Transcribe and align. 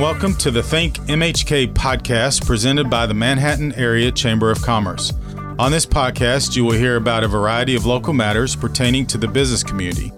welcome 0.00 0.34
to 0.34 0.50
the 0.50 0.62
Think 0.62 0.94
MHK 1.00 1.74
podcast 1.74 2.46
presented 2.46 2.88
by 2.88 3.04
the 3.04 3.12
Manhattan 3.12 3.74
Area 3.74 4.10
Chamber 4.10 4.50
of 4.50 4.62
Commerce. 4.62 5.12
On 5.58 5.70
this 5.70 5.84
podcast, 5.84 6.56
you 6.56 6.64
will 6.64 6.72
hear 6.72 6.96
about 6.96 7.22
a 7.22 7.28
variety 7.28 7.74
of 7.74 7.84
local 7.84 8.14
matters 8.14 8.56
pertaining 8.56 9.06
to 9.08 9.18
the 9.18 9.28
business 9.28 9.62
community. 9.62 10.10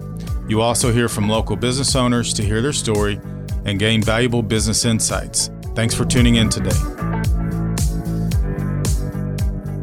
You 0.46 0.60
also 0.60 0.92
hear 0.92 1.08
from 1.08 1.28
local 1.28 1.56
business 1.56 1.96
owners 1.96 2.32
to 2.34 2.44
hear 2.44 2.62
their 2.62 2.72
story 2.72 3.20
and 3.64 3.80
gain 3.80 4.04
valuable 4.04 4.40
business 4.40 4.84
insights. 4.84 5.50
Thanks 5.74 5.96
for 5.96 6.04
tuning 6.04 6.36
in 6.36 6.48
today. 6.48 6.91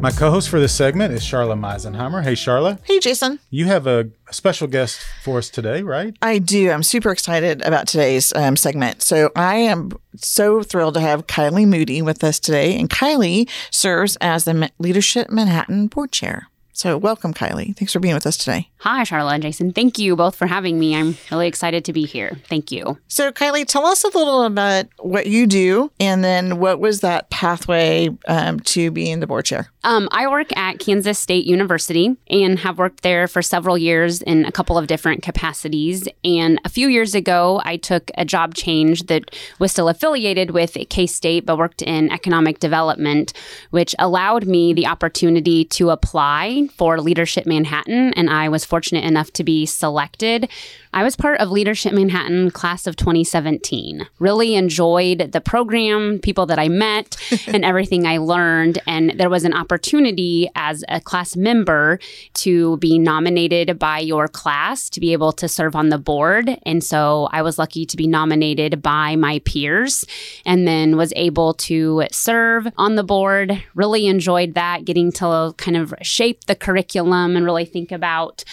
My 0.00 0.10
co 0.10 0.30
host 0.30 0.48
for 0.48 0.58
this 0.58 0.74
segment 0.74 1.12
is 1.12 1.20
Charla 1.20 1.58
Meisenheimer. 1.60 2.22
Hey, 2.22 2.32
Charla. 2.32 2.78
Hey, 2.84 3.00
Jason. 3.00 3.38
You 3.50 3.66
have 3.66 3.86
a 3.86 4.08
special 4.30 4.66
guest 4.66 4.98
for 5.22 5.36
us 5.36 5.50
today, 5.50 5.82
right? 5.82 6.16
I 6.22 6.38
do. 6.38 6.70
I'm 6.70 6.82
super 6.82 7.10
excited 7.10 7.60
about 7.60 7.86
today's 7.86 8.32
um, 8.32 8.56
segment. 8.56 9.02
So 9.02 9.30
I 9.36 9.56
am 9.56 9.92
so 10.16 10.62
thrilled 10.62 10.94
to 10.94 11.00
have 11.00 11.26
Kylie 11.26 11.68
Moody 11.68 12.00
with 12.00 12.24
us 12.24 12.40
today. 12.40 12.78
And 12.78 12.88
Kylie 12.88 13.46
serves 13.70 14.16
as 14.22 14.44
the 14.44 14.70
Leadership 14.78 15.28
Manhattan 15.28 15.88
board 15.88 16.12
chair. 16.12 16.48
So, 16.80 16.96
welcome, 16.96 17.34
Kylie. 17.34 17.76
Thanks 17.76 17.92
for 17.92 18.00
being 18.00 18.14
with 18.14 18.26
us 18.26 18.38
today. 18.38 18.70
Hi, 18.78 19.02
Charla 19.02 19.34
and 19.34 19.42
Jason. 19.42 19.70
Thank 19.70 19.98
you 19.98 20.16
both 20.16 20.34
for 20.34 20.46
having 20.46 20.80
me. 20.80 20.96
I'm 20.96 21.18
really 21.30 21.46
excited 21.46 21.84
to 21.84 21.92
be 21.92 22.06
here. 22.06 22.38
Thank 22.48 22.72
you. 22.72 22.96
So, 23.06 23.30
Kylie, 23.30 23.66
tell 23.66 23.84
us 23.84 24.02
a 24.02 24.06
little 24.06 24.44
about 24.44 24.86
what 24.98 25.26
you 25.26 25.46
do 25.46 25.92
and 26.00 26.24
then 26.24 26.58
what 26.58 26.80
was 26.80 27.00
that 27.00 27.28
pathway 27.28 28.08
um, 28.28 28.60
to 28.60 28.90
being 28.90 29.20
the 29.20 29.26
board 29.26 29.44
chair? 29.44 29.70
Um, 29.84 30.08
I 30.10 30.26
work 30.28 30.56
at 30.56 30.78
Kansas 30.78 31.18
State 31.18 31.44
University 31.44 32.16
and 32.28 32.58
have 32.60 32.78
worked 32.78 33.02
there 33.02 33.28
for 33.28 33.42
several 33.42 33.76
years 33.76 34.22
in 34.22 34.46
a 34.46 34.52
couple 34.52 34.78
of 34.78 34.86
different 34.86 35.22
capacities. 35.22 36.08
And 36.24 36.58
a 36.64 36.70
few 36.70 36.88
years 36.88 37.14
ago, 37.14 37.60
I 37.64 37.76
took 37.76 38.10
a 38.16 38.24
job 38.24 38.54
change 38.54 39.04
that 39.04 39.34
was 39.58 39.70
still 39.70 39.90
affiliated 39.90 40.52
with 40.52 40.78
K 40.88 41.06
State, 41.06 41.44
but 41.44 41.58
worked 41.58 41.82
in 41.82 42.10
economic 42.10 42.58
development, 42.58 43.34
which 43.68 43.94
allowed 43.98 44.46
me 44.46 44.72
the 44.72 44.86
opportunity 44.86 45.66
to 45.66 45.90
apply 45.90 46.69
for 46.72 47.00
Leadership 47.00 47.46
Manhattan, 47.46 48.12
and 48.14 48.30
I 48.30 48.48
was 48.48 48.64
fortunate 48.64 49.04
enough 49.04 49.32
to 49.32 49.44
be 49.44 49.66
selected. 49.66 50.48
I 50.92 51.04
was 51.04 51.14
part 51.14 51.38
of 51.40 51.50
Leadership 51.50 51.92
Manhattan 51.92 52.50
class 52.50 52.88
of 52.88 52.96
2017. 52.96 54.08
Really 54.18 54.56
enjoyed 54.56 55.30
the 55.32 55.40
program, 55.40 56.18
people 56.18 56.46
that 56.46 56.58
I 56.58 56.68
met, 56.68 57.16
and 57.46 57.64
everything 57.64 58.06
I 58.06 58.18
learned. 58.18 58.80
And 58.88 59.10
there 59.10 59.30
was 59.30 59.44
an 59.44 59.54
opportunity 59.54 60.50
as 60.56 60.82
a 60.88 61.00
class 61.00 61.36
member 61.36 62.00
to 62.34 62.76
be 62.78 62.98
nominated 62.98 63.78
by 63.78 64.00
your 64.00 64.26
class 64.26 64.90
to 64.90 65.00
be 65.00 65.12
able 65.12 65.32
to 65.32 65.48
serve 65.48 65.76
on 65.76 65.90
the 65.90 65.98
board. 65.98 66.58
And 66.64 66.82
so 66.82 67.28
I 67.30 67.42
was 67.42 67.56
lucky 67.58 67.86
to 67.86 67.96
be 67.96 68.08
nominated 68.08 68.82
by 68.82 69.14
my 69.14 69.38
peers 69.40 70.04
and 70.44 70.66
then 70.66 70.96
was 70.96 71.12
able 71.14 71.54
to 71.54 72.04
serve 72.10 72.66
on 72.76 72.96
the 72.96 73.04
board. 73.04 73.62
Really 73.74 74.08
enjoyed 74.08 74.54
that, 74.54 74.84
getting 74.84 75.12
to 75.12 75.54
kind 75.56 75.76
of 75.76 75.94
shape 76.02 76.46
the 76.46 76.56
curriculum 76.60 77.36
and 77.36 77.44
really 77.44 77.64
think 77.64 77.92
about 77.92 78.44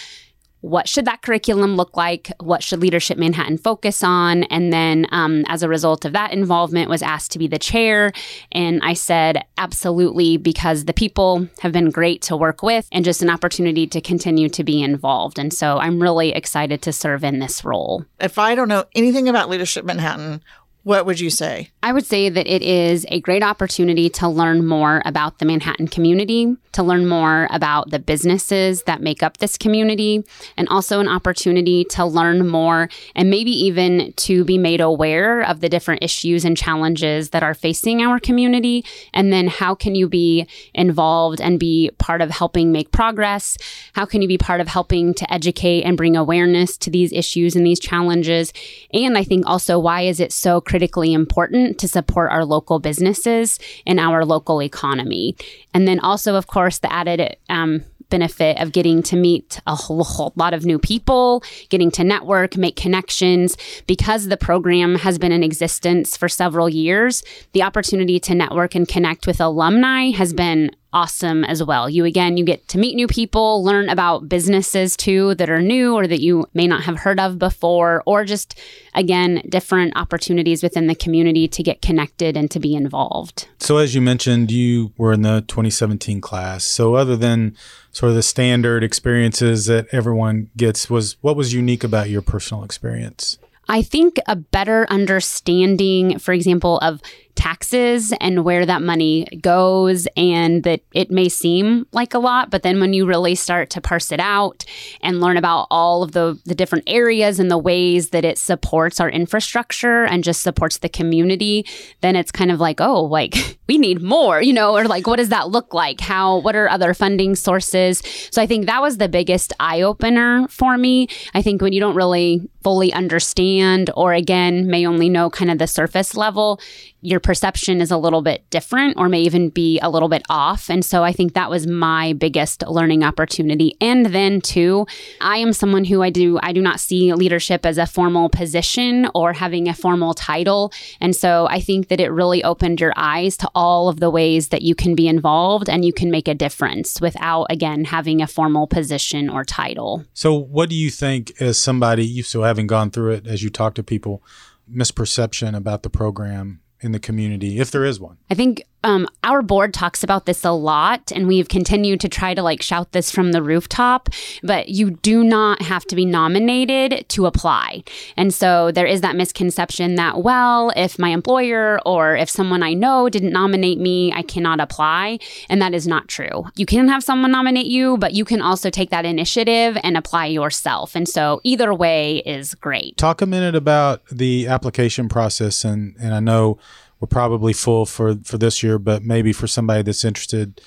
what 0.60 0.88
should 0.88 1.04
that 1.04 1.22
curriculum 1.22 1.76
look 1.76 1.96
like? 1.96 2.32
What 2.40 2.62
should 2.62 2.80
leadership 2.80 3.16
manhattan 3.16 3.58
focus 3.58 4.02
on? 4.02 4.42
And 4.44 4.72
then 4.72 5.06
um, 5.12 5.44
as 5.46 5.62
a 5.62 5.68
result 5.68 6.04
of 6.04 6.12
that 6.14 6.32
involvement 6.32 6.90
was 6.90 7.02
asked 7.02 7.30
to 7.32 7.38
be 7.38 7.46
the 7.46 7.58
chair. 7.58 8.12
And 8.52 8.80
i 8.82 8.92
said 8.92 9.44
absolutely 9.56 10.36
because 10.36 10.84
the 10.84 10.92
people 10.92 11.48
have 11.60 11.72
been 11.72 11.90
great 11.90 12.22
to 12.22 12.36
work 12.36 12.62
with 12.62 12.88
and 12.90 13.04
just 13.04 13.22
an 13.22 13.30
opportunity 13.30 13.86
to 13.86 14.00
continue 14.00 14.48
to 14.48 14.64
be 14.64 14.82
involved. 14.82 15.38
And 15.38 15.52
so 15.52 15.78
i'm 15.78 16.02
really 16.02 16.32
excited 16.32 16.82
to 16.82 16.92
serve 16.92 17.24
in 17.24 17.38
this 17.38 17.64
role. 17.64 18.04
If 18.20 18.38
i 18.38 18.54
don't 18.54 18.68
know 18.68 18.84
anything 18.94 19.28
about 19.28 19.48
leadership 19.48 19.84
manhattan 19.84 20.42
what 20.88 21.04
would 21.04 21.20
you 21.20 21.28
say? 21.28 21.68
I 21.82 21.92
would 21.92 22.06
say 22.06 22.30
that 22.30 22.46
it 22.46 22.62
is 22.62 23.04
a 23.10 23.20
great 23.20 23.42
opportunity 23.42 24.08
to 24.08 24.26
learn 24.26 24.66
more 24.66 25.02
about 25.04 25.38
the 25.38 25.44
Manhattan 25.44 25.86
community, 25.86 26.56
to 26.72 26.82
learn 26.82 27.06
more 27.06 27.46
about 27.50 27.90
the 27.90 27.98
businesses 27.98 28.84
that 28.84 29.02
make 29.02 29.22
up 29.22 29.36
this 29.36 29.58
community, 29.58 30.24
and 30.56 30.66
also 30.70 30.98
an 30.98 31.06
opportunity 31.06 31.84
to 31.90 32.06
learn 32.06 32.48
more 32.48 32.88
and 33.14 33.28
maybe 33.28 33.50
even 33.50 34.14
to 34.14 34.44
be 34.44 34.56
made 34.56 34.80
aware 34.80 35.42
of 35.42 35.60
the 35.60 35.68
different 35.68 36.02
issues 36.02 36.42
and 36.46 36.56
challenges 36.56 37.30
that 37.30 37.42
are 37.42 37.52
facing 37.52 38.00
our 38.00 38.18
community. 38.18 38.82
And 39.12 39.30
then 39.30 39.48
how 39.48 39.74
can 39.74 39.94
you 39.94 40.08
be 40.08 40.48
involved 40.72 41.38
and 41.38 41.60
be 41.60 41.90
part 41.98 42.22
of 42.22 42.30
helping 42.30 42.72
make 42.72 42.92
progress? 42.92 43.58
How 43.92 44.06
can 44.06 44.22
you 44.22 44.28
be 44.28 44.38
part 44.38 44.62
of 44.62 44.68
helping 44.68 45.12
to 45.14 45.30
educate 45.30 45.82
and 45.82 45.98
bring 45.98 46.16
awareness 46.16 46.78
to 46.78 46.88
these 46.88 47.12
issues 47.12 47.54
and 47.54 47.66
these 47.66 47.78
challenges? 47.78 48.54
And 48.94 49.18
I 49.18 49.24
think 49.24 49.44
also, 49.46 49.78
why 49.78 50.00
is 50.02 50.18
it 50.18 50.32
so 50.32 50.62
critical? 50.62 50.77
Critically 50.78 51.12
important 51.12 51.76
to 51.76 51.88
support 51.88 52.30
our 52.30 52.44
local 52.44 52.78
businesses 52.78 53.58
and 53.84 53.98
our 53.98 54.24
local 54.24 54.62
economy. 54.62 55.34
And 55.74 55.88
then 55.88 55.98
also, 55.98 56.36
of 56.36 56.46
course, 56.46 56.78
the 56.78 56.92
added 56.92 57.36
um, 57.48 57.82
benefit 58.10 58.60
of 58.60 58.70
getting 58.70 59.02
to 59.02 59.16
meet 59.16 59.60
a 59.66 59.74
whole, 59.74 60.04
whole, 60.04 60.32
lot 60.36 60.54
of 60.54 60.64
new 60.64 60.78
people, 60.78 61.42
getting 61.68 61.90
to 61.90 62.04
network, 62.04 62.56
make 62.56 62.76
connections. 62.76 63.56
Because 63.88 64.28
the 64.28 64.36
program 64.36 64.94
has 64.94 65.18
been 65.18 65.32
in 65.32 65.42
existence 65.42 66.16
for 66.16 66.28
several 66.28 66.68
years, 66.68 67.24
the 67.54 67.64
opportunity 67.64 68.20
to 68.20 68.36
network 68.36 68.76
and 68.76 68.86
connect 68.86 69.26
with 69.26 69.40
alumni 69.40 70.10
has 70.10 70.32
been 70.32 70.70
awesome 70.92 71.44
as 71.44 71.62
well. 71.62 71.88
You 71.88 72.04
again, 72.04 72.36
you 72.36 72.44
get 72.44 72.66
to 72.68 72.78
meet 72.78 72.94
new 72.94 73.06
people, 73.06 73.62
learn 73.62 73.88
about 73.88 74.28
businesses 74.28 74.96
too 74.96 75.34
that 75.36 75.50
are 75.50 75.60
new 75.60 75.94
or 75.94 76.06
that 76.06 76.20
you 76.20 76.46
may 76.54 76.66
not 76.66 76.84
have 76.84 76.98
heard 76.98 77.20
of 77.20 77.38
before, 77.38 78.02
or 78.06 78.24
just 78.24 78.58
again, 78.94 79.42
different 79.48 79.96
opportunities 79.96 80.62
within 80.62 80.86
the 80.86 80.94
community 80.94 81.48
to 81.48 81.62
get 81.62 81.82
connected 81.82 82.36
and 82.36 82.50
to 82.50 82.58
be 82.58 82.74
involved. 82.74 83.48
So, 83.58 83.76
as 83.78 83.94
you 83.94 84.00
mentioned, 84.00 84.50
you 84.50 84.92
were 84.96 85.12
in 85.12 85.22
the 85.22 85.42
2017 85.42 86.20
class. 86.20 86.64
So, 86.64 86.94
other 86.94 87.16
than 87.16 87.56
sort 87.90 88.10
of 88.10 88.16
the 88.16 88.22
standard 88.22 88.82
experiences 88.82 89.66
that 89.66 89.86
everyone 89.92 90.50
gets, 90.56 90.88
was 90.88 91.16
what 91.20 91.36
was 91.36 91.52
unique 91.52 91.84
about 91.84 92.10
your 92.10 92.22
personal 92.22 92.64
experience? 92.64 93.38
I 93.68 93.82
think 93.82 94.18
a 94.26 94.34
better 94.34 94.86
understanding, 94.88 96.18
for 96.18 96.32
example, 96.32 96.78
of 96.78 97.02
taxes 97.38 98.12
and 98.20 98.44
where 98.44 98.66
that 98.66 98.82
money 98.82 99.24
goes 99.40 100.08
and 100.16 100.64
that 100.64 100.80
it 100.92 101.08
may 101.08 101.28
seem 101.28 101.86
like 101.92 102.12
a 102.12 102.18
lot 102.18 102.50
but 102.50 102.64
then 102.64 102.80
when 102.80 102.92
you 102.92 103.06
really 103.06 103.36
start 103.36 103.70
to 103.70 103.80
parse 103.80 104.10
it 104.10 104.18
out 104.18 104.64
and 105.02 105.20
learn 105.20 105.36
about 105.36 105.68
all 105.70 106.02
of 106.02 106.12
the 106.12 106.36
the 106.46 106.54
different 106.54 106.82
areas 106.88 107.38
and 107.38 107.48
the 107.48 107.56
ways 107.56 108.10
that 108.10 108.24
it 108.24 108.38
supports 108.38 108.98
our 108.98 109.08
infrastructure 109.08 110.04
and 110.04 110.24
just 110.24 110.42
supports 110.42 110.78
the 110.78 110.88
community 110.88 111.64
then 112.00 112.16
it's 112.16 112.32
kind 112.32 112.50
of 112.50 112.58
like 112.58 112.80
oh 112.80 113.04
like 113.04 113.56
we 113.68 113.78
need 113.78 114.02
more 114.02 114.42
you 114.42 114.52
know 114.52 114.74
or 114.74 114.84
like 114.86 115.06
what 115.06 115.16
does 115.16 115.28
that 115.28 115.50
look 115.50 115.72
like? 115.72 116.00
How 116.00 116.38
what 116.38 116.56
are 116.56 116.68
other 116.68 116.92
funding 116.94 117.34
sources? 117.34 118.02
So 118.30 118.42
i 118.42 118.46
think 118.46 118.66
that 118.66 118.82
was 118.82 118.98
the 118.98 119.08
biggest 119.08 119.52
eye 119.60 119.82
opener 119.82 120.46
for 120.48 120.76
me. 120.76 121.08
I 121.34 121.42
think 121.42 121.62
when 121.62 121.72
you 121.72 121.80
don't 121.80 121.94
really 121.94 122.48
fully 122.62 122.92
understand 122.92 123.90
or 123.94 124.12
again 124.12 124.66
may 124.66 124.86
only 124.86 125.08
know 125.08 125.30
kind 125.30 125.50
of 125.50 125.58
the 125.58 125.66
surface 125.66 126.16
level 126.16 126.60
your 127.00 127.20
perception 127.20 127.80
is 127.80 127.90
a 127.90 127.96
little 127.96 128.22
bit 128.22 128.48
different 128.50 128.96
or 128.96 129.08
may 129.08 129.20
even 129.20 129.50
be 129.50 129.78
a 129.80 129.88
little 129.88 130.08
bit 130.08 130.22
off. 130.28 130.68
And 130.68 130.84
so 130.84 131.04
I 131.04 131.12
think 131.12 131.34
that 131.34 131.50
was 131.50 131.66
my 131.66 132.12
biggest 132.14 132.66
learning 132.66 133.04
opportunity. 133.04 133.76
And 133.80 134.06
then 134.06 134.40
too, 134.40 134.86
I 135.20 135.38
am 135.38 135.52
someone 135.52 135.84
who 135.84 136.02
I 136.02 136.10
do 136.10 136.38
I 136.42 136.52
do 136.52 136.60
not 136.60 136.80
see 136.80 137.12
leadership 137.14 137.64
as 137.64 137.78
a 137.78 137.86
formal 137.86 138.28
position 138.28 139.08
or 139.14 139.32
having 139.32 139.68
a 139.68 139.74
formal 139.74 140.14
title. 140.14 140.72
And 141.00 141.14
so 141.14 141.46
I 141.48 141.60
think 141.60 141.88
that 141.88 142.00
it 142.00 142.10
really 142.10 142.42
opened 142.42 142.80
your 142.80 142.92
eyes 142.96 143.36
to 143.38 143.50
all 143.54 143.88
of 143.88 144.00
the 144.00 144.10
ways 144.10 144.48
that 144.48 144.62
you 144.62 144.74
can 144.74 144.94
be 144.94 145.06
involved 145.06 145.68
and 145.68 145.84
you 145.84 145.92
can 145.92 146.10
make 146.10 146.26
a 146.26 146.34
difference 146.34 147.00
without 147.00 147.46
again 147.50 147.84
having 147.84 148.20
a 148.20 148.26
formal 148.26 148.66
position 148.66 149.30
or 149.30 149.44
title. 149.44 150.04
So 150.14 150.34
what 150.34 150.68
do 150.68 150.74
you 150.74 150.90
think 150.90 151.40
as 151.40 151.58
somebody 151.58 152.04
you 152.04 152.22
so 152.22 152.42
having 152.42 152.66
gone 152.66 152.90
through 152.90 153.12
it 153.12 153.26
as 153.26 153.42
you 153.42 153.50
talk 153.50 153.74
to 153.74 153.82
people 153.82 154.22
misperception 154.70 155.56
about 155.56 155.82
the 155.82 155.90
program 155.90 156.60
in 156.80 156.92
the 156.92 156.98
community, 157.00 157.58
if 157.58 157.70
there 157.70 157.84
is 157.84 158.00
one? 158.00 158.18
I 158.30 158.34
think 158.34 158.62
um, 158.84 159.08
our 159.24 159.42
board 159.42 159.74
talks 159.74 160.04
about 160.04 160.26
this 160.26 160.44
a 160.44 160.52
lot, 160.52 161.10
and 161.12 161.26
we've 161.26 161.48
continued 161.48 162.00
to 162.00 162.08
try 162.08 162.34
to 162.34 162.42
like 162.42 162.62
shout 162.62 162.92
this 162.92 163.10
from 163.10 163.32
the 163.32 163.42
rooftop. 163.42 164.08
But 164.42 164.68
you 164.68 164.90
do 164.90 165.24
not 165.24 165.62
have 165.62 165.84
to 165.86 165.96
be 165.96 166.04
nominated 166.04 167.08
to 167.08 167.26
apply, 167.26 167.82
and 168.16 168.32
so 168.32 168.70
there 168.70 168.86
is 168.86 169.00
that 169.00 169.16
misconception 169.16 169.96
that 169.96 170.22
well, 170.22 170.72
if 170.76 170.98
my 170.98 171.08
employer 171.10 171.80
or 171.84 172.16
if 172.16 172.30
someone 172.30 172.62
I 172.62 172.74
know 172.74 173.08
didn't 173.08 173.32
nominate 173.32 173.78
me, 173.78 174.12
I 174.12 174.22
cannot 174.22 174.60
apply, 174.60 175.18
and 175.48 175.60
that 175.60 175.74
is 175.74 175.86
not 175.86 176.08
true. 176.08 176.46
You 176.56 176.66
can 176.66 176.88
have 176.88 177.02
someone 177.02 177.32
nominate 177.32 177.66
you, 177.66 177.96
but 177.98 178.12
you 178.12 178.24
can 178.24 178.40
also 178.40 178.70
take 178.70 178.90
that 178.90 179.04
initiative 179.04 179.76
and 179.82 179.96
apply 179.96 180.26
yourself, 180.26 180.94
and 180.94 181.08
so 181.08 181.40
either 181.42 181.74
way 181.74 182.18
is 182.18 182.54
great. 182.54 182.96
Talk 182.96 183.22
a 183.22 183.26
minute 183.26 183.54
about 183.54 184.04
the 184.06 184.46
application 184.46 185.08
process, 185.08 185.64
and 185.64 185.96
and 185.98 186.14
I 186.14 186.20
know 186.20 186.58
we're 187.00 187.08
probably 187.08 187.52
full 187.52 187.86
for 187.86 188.16
for 188.24 188.38
this 188.38 188.62
year, 188.62 188.78
but 188.78 189.02
maybe 189.02 189.32
for 189.32 189.46
somebody 189.46 189.82
that's 189.82 190.04
interested, 190.04 190.60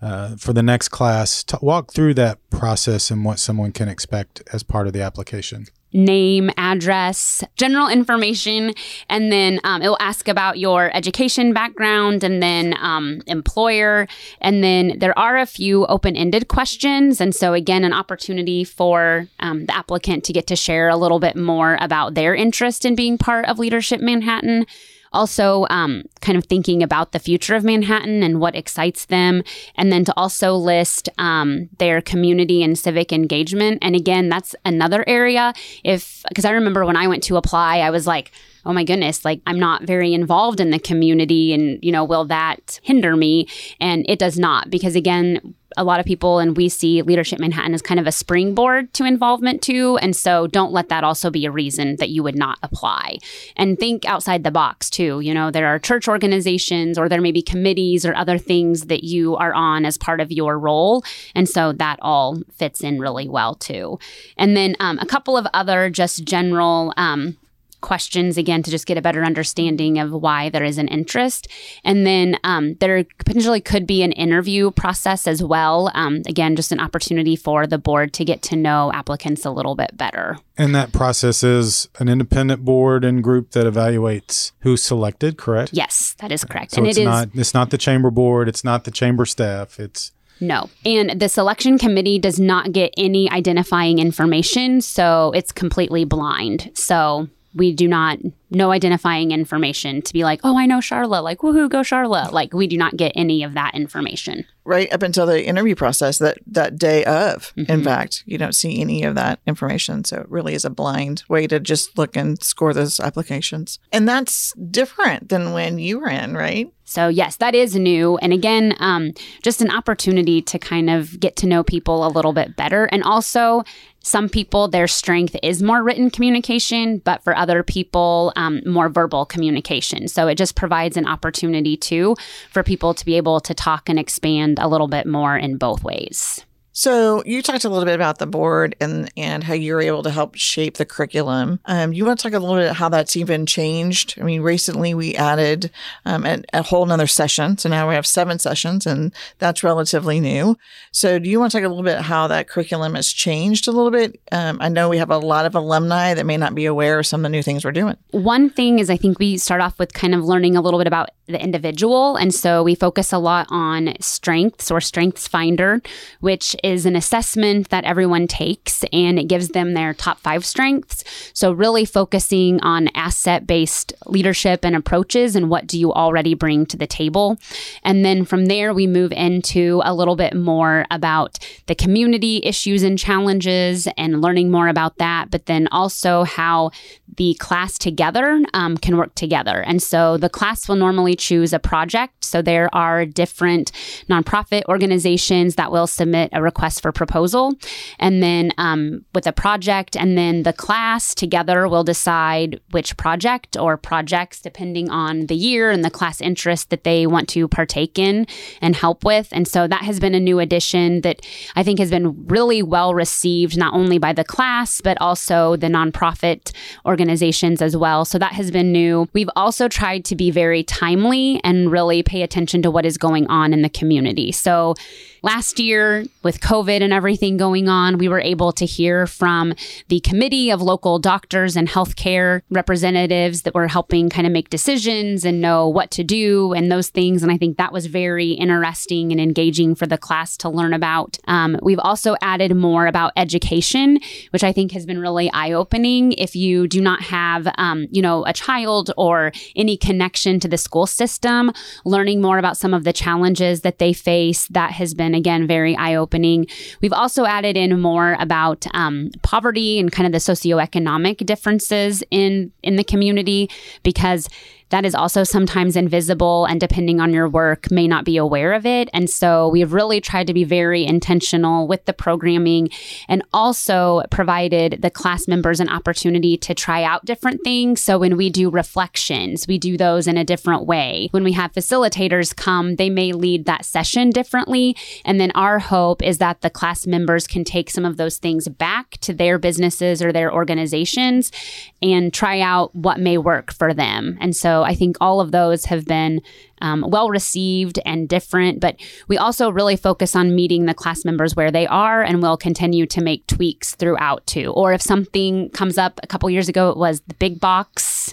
uh, 0.00 0.36
for 0.36 0.52
the 0.52 0.62
next 0.62 0.88
class. 0.88 1.42
T- 1.42 1.56
walk 1.60 1.92
through 1.92 2.14
that 2.14 2.38
process 2.50 3.10
and 3.10 3.24
what 3.24 3.38
someone 3.38 3.72
can 3.72 3.88
expect 3.88 4.42
as 4.52 4.62
part 4.62 4.86
of 4.86 4.92
the 4.92 5.02
application 5.02 5.66
name, 5.92 6.50
address, 6.56 7.42
general 7.56 7.88
information, 7.88 8.74
and 9.08 9.32
then 9.32 9.58
um, 9.64 9.82
it 9.82 9.88
will 9.88 9.96
ask 10.00 10.28
about 10.28 10.58
your 10.58 10.94
education 10.94 11.52
background 11.52 12.22
and 12.22 12.42
then 12.42 12.74
um, 12.80 13.22
employer. 13.26 14.06
And 14.40 14.62
then 14.62 14.98
there 14.98 15.18
are 15.18 15.38
a 15.38 15.46
few 15.46 15.86
open 15.86 16.16
ended 16.16 16.48
questions. 16.48 17.20
And 17.20 17.34
so, 17.34 17.54
again, 17.54 17.84
an 17.84 17.92
opportunity 17.92 18.64
for 18.64 19.26
um, 19.40 19.66
the 19.66 19.76
applicant 19.76 20.24
to 20.24 20.32
get 20.32 20.46
to 20.48 20.56
share 20.56 20.88
a 20.88 20.96
little 20.96 21.20
bit 21.20 21.36
more 21.36 21.78
about 21.80 22.14
their 22.14 22.34
interest 22.34 22.84
in 22.84 22.94
being 22.94 23.16
part 23.16 23.46
of 23.46 23.58
Leadership 23.58 24.00
Manhattan 24.00 24.66
also 25.12 25.66
um, 25.70 26.04
kind 26.20 26.38
of 26.38 26.44
thinking 26.44 26.82
about 26.82 27.12
the 27.12 27.18
future 27.18 27.54
of 27.54 27.64
Manhattan 27.64 28.22
and 28.22 28.40
what 28.40 28.54
excites 28.54 29.06
them, 29.06 29.42
and 29.74 29.90
then 29.92 30.04
to 30.04 30.14
also 30.16 30.54
list 30.54 31.08
um, 31.18 31.68
their 31.78 32.00
community 32.00 32.62
and 32.62 32.78
civic 32.78 33.12
engagement. 33.12 33.78
And 33.82 33.94
again, 33.94 34.28
that's 34.28 34.54
another 34.64 35.04
area. 35.06 35.52
If 35.84 36.22
because 36.28 36.44
I 36.44 36.50
remember 36.50 36.84
when 36.84 36.96
I 36.96 37.08
went 37.08 37.22
to 37.24 37.36
apply, 37.36 37.78
I 37.78 37.90
was 37.90 38.06
like, 38.06 38.32
oh 38.64 38.72
my 38.72 38.84
goodness, 38.84 39.24
like 39.24 39.40
I'm 39.46 39.58
not 39.58 39.84
very 39.84 40.12
involved 40.12 40.60
in 40.60 40.70
the 40.70 40.78
community 40.78 41.54
and, 41.54 41.82
you 41.82 41.90
know, 41.90 42.04
will 42.04 42.26
that 42.26 42.80
hinder 42.82 43.16
me? 43.16 43.48
And 43.80 44.04
it 44.08 44.18
does 44.18 44.38
not, 44.38 44.68
because 44.68 44.94
again, 44.94 45.54
a 45.78 45.84
lot 45.84 46.00
of 46.00 46.06
people 46.06 46.38
and 46.38 46.56
we 46.56 46.68
see 46.68 47.00
leadership 47.02 47.38
manhattan 47.38 47.72
as 47.72 47.80
kind 47.80 48.00
of 48.00 48.06
a 48.06 48.12
springboard 48.12 48.92
to 48.94 49.04
involvement 49.04 49.62
too. 49.62 49.96
And 49.98 50.14
so 50.14 50.46
don't 50.46 50.72
let 50.72 50.88
that 50.88 51.04
also 51.04 51.30
be 51.30 51.46
a 51.46 51.50
reason 51.50 51.96
that 51.96 52.10
you 52.10 52.22
would 52.22 52.36
not 52.36 52.58
apply. 52.62 53.18
And 53.56 53.78
think 53.78 54.04
outside 54.04 54.44
the 54.44 54.50
box 54.50 54.90
too. 54.90 55.20
You 55.20 55.32
know 55.32 55.50
there 55.50 55.68
are 55.68 55.78
church 55.78 56.08
organizations 56.08 56.98
or 56.98 57.08
there 57.08 57.20
may 57.20 57.32
be 57.32 57.42
committees 57.42 58.04
or 58.04 58.14
other 58.14 58.36
things 58.36 58.86
that 58.86 59.04
you 59.04 59.36
are 59.36 59.54
on 59.54 59.84
as 59.84 59.96
part 59.96 60.20
of 60.20 60.32
your 60.32 60.58
role. 60.58 61.04
And 61.34 61.48
so 61.48 61.72
that 61.72 61.98
all 62.02 62.42
fits 62.52 62.82
in 62.82 62.98
really 62.98 63.28
well 63.28 63.54
too. 63.54 63.98
And 64.36 64.56
then 64.56 64.76
um, 64.80 64.98
a 64.98 65.06
couple 65.06 65.36
of 65.36 65.46
other 65.54 65.88
just 65.90 66.24
general 66.24 66.92
um, 66.96 67.36
questions 67.80 68.36
again 68.36 68.62
to 68.62 68.70
just 68.70 68.86
get 68.86 68.98
a 68.98 69.02
better 69.02 69.24
understanding 69.24 69.98
of 69.98 70.12
why 70.12 70.48
there 70.48 70.64
is 70.64 70.78
an 70.78 70.88
interest. 70.88 71.48
And 71.84 72.06
then 72.06 72.36
um, 72.44 72.74
there 72.80 73.04
potentially 73.18 73.60
could 73.60 73.86
be 73.86 74.02
an 74.02 74.12
interview 74.12 74.70
process 74.70 75.26
as 75.26 75.42
well. 75.42 75.90
Um, 75.94 76.22
again, 76.26 76.56
just 76.56 76.72
an 76.72 76.80
opportunity 76.80 77.36
for 77.36 77.66
the 77.66 77.78
board 77.78 78.12
to 78.14 78.24
get 78.24 78.42
to 78.42 78.56
know 78.56 78.92
applicants 78.92 79.44
a 79.44 79.50
little 79.50 79.74
bit 79.74 79.96
better. 79.96 80.38
And 80.56 80.74
that 80.74 80.92
process 80.92 81.44
is 81.44 81.88
an 81.98 82.08
independent 82.08 82.64
board 82.64 83.04
and 83.04 83.22
group 83.22 83.52
that 83.52 83.66
evaluates 83.66 84.52
who's 84.60 84.82
selected, 84.82 85.38
correct? 85.38 85.70
Yes, 85.72 86.16
that 86.18 86.32
is 86.32 86.44
correct. 86.44 86.72
So 86.72 86.78
and 86.78 86.88
it's 86.88 86.98
it 86.98 87.02
is 87.02 87.06
not 87.06 87.28
it's 87.34 87.54
not 87.54 87.70
the 87.70 87.78
chamber 87.78 88.10
board, 88.10 88.48
it's 88.48 88.64
not 88.64 88.84
the 88.84 88.90
chamber 88.90 89.24
staff, 89.24 89.78
it's 89.78 90.12
no. 90.40 90.70
And 90.84 91.20
the 91.20 91.28
selection 91.28 91.78
committee 91.78 92.18
does 92.18 92.38
not 92.38 92.72
get 92.72 92.92
any 92.96 93.30
identifying 93.30 93.98
information, 93.98 94.80
so 94.80 95.32
it's 95.34 95.52
completely 95.52 96.04
blind. 96.04 96.70
So 96.74 97.28
we 97.54 97.72
do 97.72 97.88
not 97.88 98.18
no 98.50 98.70
identifying 98.70 99.30
information 99.30 100.00
to 100.00 100.12
be 100.12 100.24
like, 100.24 100.40
oh, 100.42 100.56
I 100.58 100.66
know 100.66 100.78
Charla, 100.78 101.22
like 101.22 101.38
woohoo, 101.38 101.68
go 101.68 101.80
Charla. 101.80 102.32
Like 102.32 102.54
we 102.54 102.66
do 102.66 102.78
not 102.78 102.96
get 102.96 103.12
any 103.14 103.42
of 103.42 103.54
that 103.54 103.74
information. 103.74 104.46
Right 104.64 104.92
up 104.92 105.02
until 105.02 105.26
the 105.26 105.44
interview 105.44 105.74
process 105.74 106.18
that 106.18 106.38
that 106.46 106.78
day 106.78 107.04
of. 107.04 107.52
Mm-hmm. 107.56 107.70
In 107.70 107.84
fact, 107.84 108.22
you 108.26 108.38
don't 108.38 108.54
see 108.54 108.80
any 108.80 109.02
of 109.02 109.14
that 109.16 109.40
information. 109.46 110.04
So 110.04 110.20
it 110.20 110.30
really 110.30 110.54
is 110.54 110.64
a 110.64 110.70
blind 110.70 111.24
way 111.28 111.46
to 111.46 111.60
just 111.60 111.96
look 111.98 112.16
and 112.16 112.42
score 112.42 112.72
those 112.72 113.00
applications. 113.00 113.78
And 113.92 114.08
that's 114.08 114.52
different 114.54 115.28
than 115.28 115.52
when 115.52 115.78
you 115.78 115.98
were 116.00 116.08
in, 116.08 116.34
right? 116.34 116.72
So, 116.84 117.08
yes, 117.08 117.36
that 117.36 117.54
is 117.54 117.76
new. 117.76 118.16
And 118.16 118.32
again, 118.32 118.74
um, 118.80 119.12
just 119.42 119.60
an 119.60 119.70
opportunity 119.70 120.40
to 120.40 120.58
kind 120.58 120.88
of 120.88 121.20
get 121.20 121.36
to 121.36 121.46
know 121.46 121.62
people 121.62 122.06
a 122.06 122.08
little 122.08 122.32
bit 122.32 122.56
better. 122.56 122.86
And 122.86 123.02
also, 123.02 123.62
some 124.08 124.28
people, 124.30 124.68
their 124.68 124.88
strength 124.88 125.36
is 125.42 125.62
more 125.62 125.82
written 125.82 126.10
communication, 126.10 126.98
but 126.98 127.22
for 127.22 127.36
other 127.36 127.62
people, 127.62 128.32
um, 128.36 128.62
more 128.64 128.88
verbal 128.88 129.26
communication. 129.26 130.08
So 130.08 130.28
it 130.28 130.36
just 130.36 130.56
provides 130.56 130.96
an 130.96 131.06
opportunity 131.06 131.76
too 131.76 132.16
for 132.50 132.62
people 132.62 132.94
to 132.94 133.04
be 133.04 133.18
able 133.18 133.40
to 133.40 133.52
talk 133.52 133.90
and 133.90 133.98
expand 133.98 134.58
a 134.58 134.68
little 134.68 134.88
bit 134.88 135.06
more 135.06 135.36
in 135.36 135.58
both 135.58 135.84
ways. 135.84 136.44
So 136.78 137.24
you 137.26 137.42
talked 137.42 137.64
a 137.64 137.68
little 137.68 137.84
bit 137.84 137.96
about 137.96 138.20
the 138.20 138.26
board 138.28 138.76
and 138.80 139.10
and 139.16 139.42
how 139.42 139.52
you're 139.52 139.80
able 139.80 140.04
to 140.04 140.12
help 140.12 140.36
shape 140.36 140.76
the 140.76 140.84
curriculum. 140.84 141.58
Um, 141.64 141.92
you 141.92 142.04
want 142.04 142.20
to 142.20 142.22
talk 142.22 142.34
a 142.34 142.38
little 142.38 142.54
bit 142.54 142.72
how 142.74 142.88
that's 142.88 143.16
even 143.16 143.46
changed? 143.46 144.14
I 144.16 144.22
mean, 144.22 144.42
recently 144.42 144.94
we 144.94 145.16
added 145.16 145.72
um, 146.04 146.24
a, 146.24 146.44
a 146.52 146.62
whole 146.62 146.84
another 146.84 147.08
session, 147.08 147.58
so 147.58 147.68
now 147.68 147.88
we 147.88 147.96
have 147.96 148.06
seven 148.06 148.38
sessions, 148.38 148.86
and 148.86 149.12
that's 149.40 149.64
relatively 149.64 150.20
new. 150.20 150.56
So 150.92 151.18
do 151.18 151.28
you 151.28 151.40
want 151.40 151.50
to 151.50 151.58
talk 151.58 151.66
a 151.66 151.68
little 151.68 151.82
bit 151.82 152.00
how 152.00 152.28
that 152.28 152.48
curriculum 152.48 152.94
has 152.94 153.12
changed 153.12 153.66
a 153.66 153.72
little 153.72 153.90
bit? 153.90 154.20
Um, 154.30 154.58
I 154.60 154.68
know 154.68 154.88
we 154.88 154.98
have 154.98 155.10
a 155.10 155.18
lot 155.18 155.46
of 155.46 155.56
alumni 155.56 156.14
that 156.14 156.26
may 156.26 156.36
not 156.36 156.54
be 156.54 156.66
aware 156.66 157.00
of 157.00 157.08
some 157.08 157.22
of 157.22 157.24
the 157.24 157.36
new 157.36 157.42
things 157.42 157.64
we're 157.64 157.72
doing. 157.72 157.96
One 158.12 158.50
thing 158.50 158.78
is 158.78 158.88
I 158.88 158.96
think 158.96 159.18
we 159.18 159.36
start 159.36 159.60
off 159.60 159.80
with 159.80 159.94
kind 159.94 160.14
of 160.14 160.22
learning 160.22 160.54
a 160.54 160.60
little 160.60 160.78
bit 160.78 160.86
about 160.86 161.10
the 161.28 161.42
individual, 161.42 162.16
and 162.16 162.34
so 162.34 162.62
we 162.62 162.74
focus 162.74 163.12
a 163.12 163.18
lot 163.18 163.46
on 163.50 163.94
strengths 164.00 164.70
or 164.70 164.80
strengths 164.80 165.28
finder, 165.28 165.80
which 166.20 166.56
is 166.64 166.86
an 166.86 166.96
assessment 166.96 167.68
that 167.68 167.84
everyone 167.84 168.26
takes 168.26 168.84
and 168.92 169.18
it 169.18 169.28
gives 169.28 169.48
them 169.48 169.74
their 169.74 169.92
top 169.92 170.18
five 170.20 170.44
strengths. 170.44 171.04
So, 171.34 171.52
really 171.52 171.84
focusing 171.84 172.60
on 172.60 172.88
asset 172.94 173.46
based 173.46 173.92
leadership 174.06 174.64
and 174.64 174.74
approaches 174.74 175.36
and 175.36 175.50
what 175.50 175.66
do 175.66 175.78
you 175.78 175.92
already 175.92 176.34
bring 176.34 176.64
to 176.66 176.76
the 176.76 176.86
table. 176.86 177.36
And 177.82 178.04
then 178.04 178.24
from 178.24 178.46
there, 178.46 178.72
we 178.72 178.86
move 178.86 179.12
into 179.12 179.82
a 179.84 179.94
little 179.94 180.16
bit 180.16 180.34
more 180.34 180.86
about 180.90 181.38
the 181.66 181.74
community 181.74 182.40
issues 182.42 182.82
and 182.82 182.98
challenges 182.98 183.86
and 183.98 184.22
learning 184.22 184.50
more 184.50 184.68
about 184.68 184.96
that, 184.96 185.30
but 185.30 185.46
then 185.46 185.68
also 185.70 186.24
how 186.24 186.70
the 187.16 187.34
class 187.34 187.78
together 187.78 188.40
um, 188.54 188.76
can 188.76 188.96
work 188.96 189.14
together. 189.14 189.62
And 189.62 189.82
so 189.82 190.16
the 190.16 190.28
class 190.28 190.68
will 190.68 190.76
normally 190.76 191.16
choose 191.18 191.52
a 191.52 191.58
project. 191.58 192.24
So 192.24 192.42
there 192.42 192.68
are 192.74 193.04
different 193.04 193.72
nonprofit 194.08 194.62
organizations 194.68 195.56
that 195.56 195.72
will 195.72 195.86
submit 195.86 196.30
a 196.32 196.42
request 196.42 196.82
for 196.82 196.92
proposal. 196.92 197.54
And 197.98 198.22
then 198.22 198.52
um, 198.58 199.04
with 199.14 199.26
a 199.26 199.32
project, 199.32 199.96
and 199.96 200.16
then 200.16 200.42
the 200.42 200.52
class 200.52 201.14
together 201.14 201.68
will 201.68 201.84
decide 201.84 202.60
which 202.70 202.96
project 202.96 203.56
or 203.56 203.76
projects, 203.76 204.40
depending 204.40 204.90
on 204.90 205.26
the 205.26 205.34
year 205.34 205.70
and 205.70 205.84
the 205.84 205.90
class 205.90 206.20
interest 206.20 206.70
that 206.70 206.84
they 206.84 207.06
want 207.06 207.28
to 207.30 207.48
partake 207.48 207.98
in 207.98 208.26
and 208.60 208.76
help 208.76 209.04
with. 209.04 209.28
And 209.32 209.48
so 209.48 209.66
that 209.66 209.82
has 209.82 209.98
been 209.98 210.14
a 210.14 210.20
new 210.20 210.38
addition 210.38 211.00
that 211.00 211.20
I 211.56 211.62
think 211.62 211.78
has 211.78 211.90
been 211.90 212.26
really 212.26 212.62
well 212.62 212.94
received, 212.94 213.56
not 213.56 213.74
only 213.74 213.98
by 213.98 214.12
the 214.12 214.24
class, 214.24 214.80
but 214.80 214.96
also 215.00 215.56
the 215.56 215.68
nonprofit 215.68 216.52
organizations 216.84 217.62
as 217.62 217.76
well. 217.76 218.04
So 218.04 218.18
that 218.18 218.32
has 218.32 218.50
been 218.50 218.70
new. 218.72 219.08
We've 219.12 219.30
also 219.34 219.68
tried 219.68 220.04
to 220.06 220.16
be 220.16 220.30
very 220.30 220.62
timely 220.62 221.07
and 221.14 221.70
really 221.70 222.02
pay 222.02 222.22
attention 222.22 222.62
to 222.62 222.70
what 222.70 222.84
is 222.86 222.98
going 222.98 223.26
on 223.28 223.52
in 223.52 223.62
the 223.62 223.68
community. 223.68 224.32
So 224.32 224.74
last 225.22 225.58
year, 225.58 226.04
with 226.22 226.40
COVID 226.40 226.82
and 226.82 226.92
everything 226.92 227.36
going 227.36 227.68
on, 227.68 227.98
we 227.98 228.08
were 228.08 228.20
able 228.20 228.52
to 228.52 228.66
hear 228.66 229.06
from 229.06 229.54
the 229.88 230.00
committee 230.00 230.50
of 230.50 230.60
local 230.60 230.98
doctors 230.98 231.56
and 231.56 231.68
healthcare 231.68 232.42
representatives 232.50 233.42
that 233.42 233.54
were 233.54 233.68
helping 233.68 234.08
kind 234.08 234.26
of 234.26 234.32
make 234.32 234.50
decisions 234.50 235.24
and 235.24 235.40
know 235.40 235.68
what 235.68 235.90
to 235.92 236.04
do 236.04 236.52
and 236.52 236.70
those 236.70 236.88
things. 236.88 237.22
And 237.22 237.32
I 237.32 237.38
think 237.38 237.56
that 237.56 237.72
was 237.72 237.86
very 237.86 238.32
interesting 238.32 239.10
and 239.12 239.20
engaging 239.20 239.74
for 239.74 239.86
the 239.86 239.98
class 239.98 240.36
to 240.38 240.48
learn 240.48 240.72
about. 240.72 241.18
Um, 241.26 241.58
we've 241.62 241.78
also 241.78 242.16
added 242.20 242.54
more 242.54 242.86
about 242.86 243.12
education, 243.16 243.98
which 244.30 244.44
I 244.44 244.52
think 244.52 244.72
has 244.72 244.86
been 244.86 244.98
really 244.98 245.30
eye 245.32 245.52
opening. 245.52 246.12
If 246.12 246.36
you 246.36 246.68
do 246.68 246.80
not 246.80 247.02
have, 247.02 247.48
um, 247.56 247.86
you 247.90 248.02
know, 248.02 248.24
a 248.26 248.32
child 248.32 248.92
or 248.96 249.32
any 249.56 249.76
connection 249.76 250.40
to 250.40 250.48
the 250.48 250.58
school 250.58 250.86
system, 250.86 251.52
learning 251.84 252.20
more 252.20 252.38
about 252.38 252.56
some 252.56 252.74
of 252.74 252.84
the 252.84 252.92
challenges 252.92 253.62
that 253.62 253.78
they 253.78 253.92
face, 253.92 254.46
that 254.48 254.72
has 254.72 254.94
been, 254.94 255.07
again, 255.14 255.46
very 255.46 255.76
eye 255.76 255.94
opening. 255.94 256.46
We've 256.80 256.92
also 256.92 257.24
added 257.24 257.56
in 257.56 257.80
more 257.80 258.16
about 258.18 258.66
um, 258.74 259.10
poverty 259.22 259.78
and 259.78 259.90
kind 259.90 260.06
of 260.06 260.12
the 260.12 260.18
socioeconomic 260.18 261.24
differences 261.26 262.02
in 262.10 262.52
in 262.62 262.76
the 262.76 262.84
community 262.84 263.50
because 263.82 264.28
that 264.70 264.84
is 264.84 264.94
also 264.94 265.24
sometimes 265.24 265.76
invisible 265.76 266.44
and 266.46 266.60
depending 266.60 267.00
on 267.00 267.12
your 267.12 267.28
work 267.28 267.70
may 267.70 267.88
not 267.88 268.04
be 268.04 268.16
aware 268.16 268.52
of 268.52 268.66
it. 268.66 268.88
And 268.92 269.08
so 269.08 269.48
we've 269.48 269.72
really 269.72 270.00
tried 270.00 270.26
to 270.26 270.34
be 270.34 270.44
very 270.44 270.84
intentional 270.84 271.66
with 271.66 271.84
the 271.84 271.92
programming 271.92 272.70
and 273.08 273.22
also 273.32 274.02
provided 274.10 274.78
the 274.82 274.90
class 274.90 275.26
members 275.28 275.60
an 275.60 275.68
opportunity 275.68 276.36
to 276.36 276.54
try 276.54 276.82
out 276.82 277.04
different 277.04 277.42
things. 277.44 277.82
So 277.82 277.98
when 277.98 278.16
we 278.16 278.30
do 278.30 278.50
reflections, 278.50 279.46
we 279.46 279.58
do 279.58 279.76
those 279.76 280.06
in 280.06 280.16
a 280.16 280.24
different 280.24 280.66
way. 280.66 281.08
When 281.12 281.24
we 281.24 281.32
have 281.32 281.52
facilitators 281.52 282.34
come, 282.34 282.76
they 282.76 282.90
may 282.90 283.12
lead 283.12 283.46
that 283.46 283.64
session 283.64 284.10
differently. 284.10 284.76
And 285.04 285.20
then 285.20 285.30
our 285.32 285.58
hope 285.58 286.02
is 286.02 286.18
that 286.18 286.40
the 286.40 286.50
class 286.50 286.86
members 286.86 287.26
can 287.26 287.44
take 287.44 287.70
some 287.70 287.84
of 287.84 287.96
those 287.96 288.18
things 288.18 288.48
back 288.48 288.92
to 288.98 289.12
their 289.12 289.38
businesses 289.38 290.02
or 290.02 290.12
their 290.12 290.32
organizations 290.32 291.32
and 291.80 292.12
try 292.12 292.40
out 292.40 292.74
what 292.74 293.00
may 293.00 293.18
work 293.18 293.52
for 293.52 293.72
them. 293.72 294.18
And 294.20 294.34
so 294.34 294.57
so 294.58 294.64
I 294.64 294.74
think 294.74 294.96
all 295.00 295.20
of 295.20 295.30
those 295.30 295.66
have 295.66 295.84
been 295.84 296.20
um, 296.60 296.84
well 296.88 297.10
received 297.10 297.78
and 297.86 298.08
different. 298.08 298.58
But 298.58 298.74
we 299.06 299.16
also 299.16 299.50
really 299.50 299.76
focus 299.76 300.16
on 300.16 300.34
meeting 300.34 300.66
the 300.66 300.74
class 300.74 301.04
members 301.04 301.36
where 301.36 301.52
they 301.52 301.66
are 301.68 302.02
and 302.02 302.20
we'll 302.20 302.36
continue 302.36 302.84
to 302.86 303.00
make 303.00 303.24
tweaks 303.28 303.76
throughout 303.76 304.26
too. 304.26 304.50
Or 304.50 304.72
if 304.72 304.82
something 304.82 305.50
comes 305.50 305.78
up 305.78 306.00
a 306.02 306.08
couple 306.08 306.28
years 306.28 306.48
ago, 306.48 306.70
it 306.70 306.76
was 306.76 307.02
the 307.06 307.14
big 307.14 307.38
box. 307.38 308.12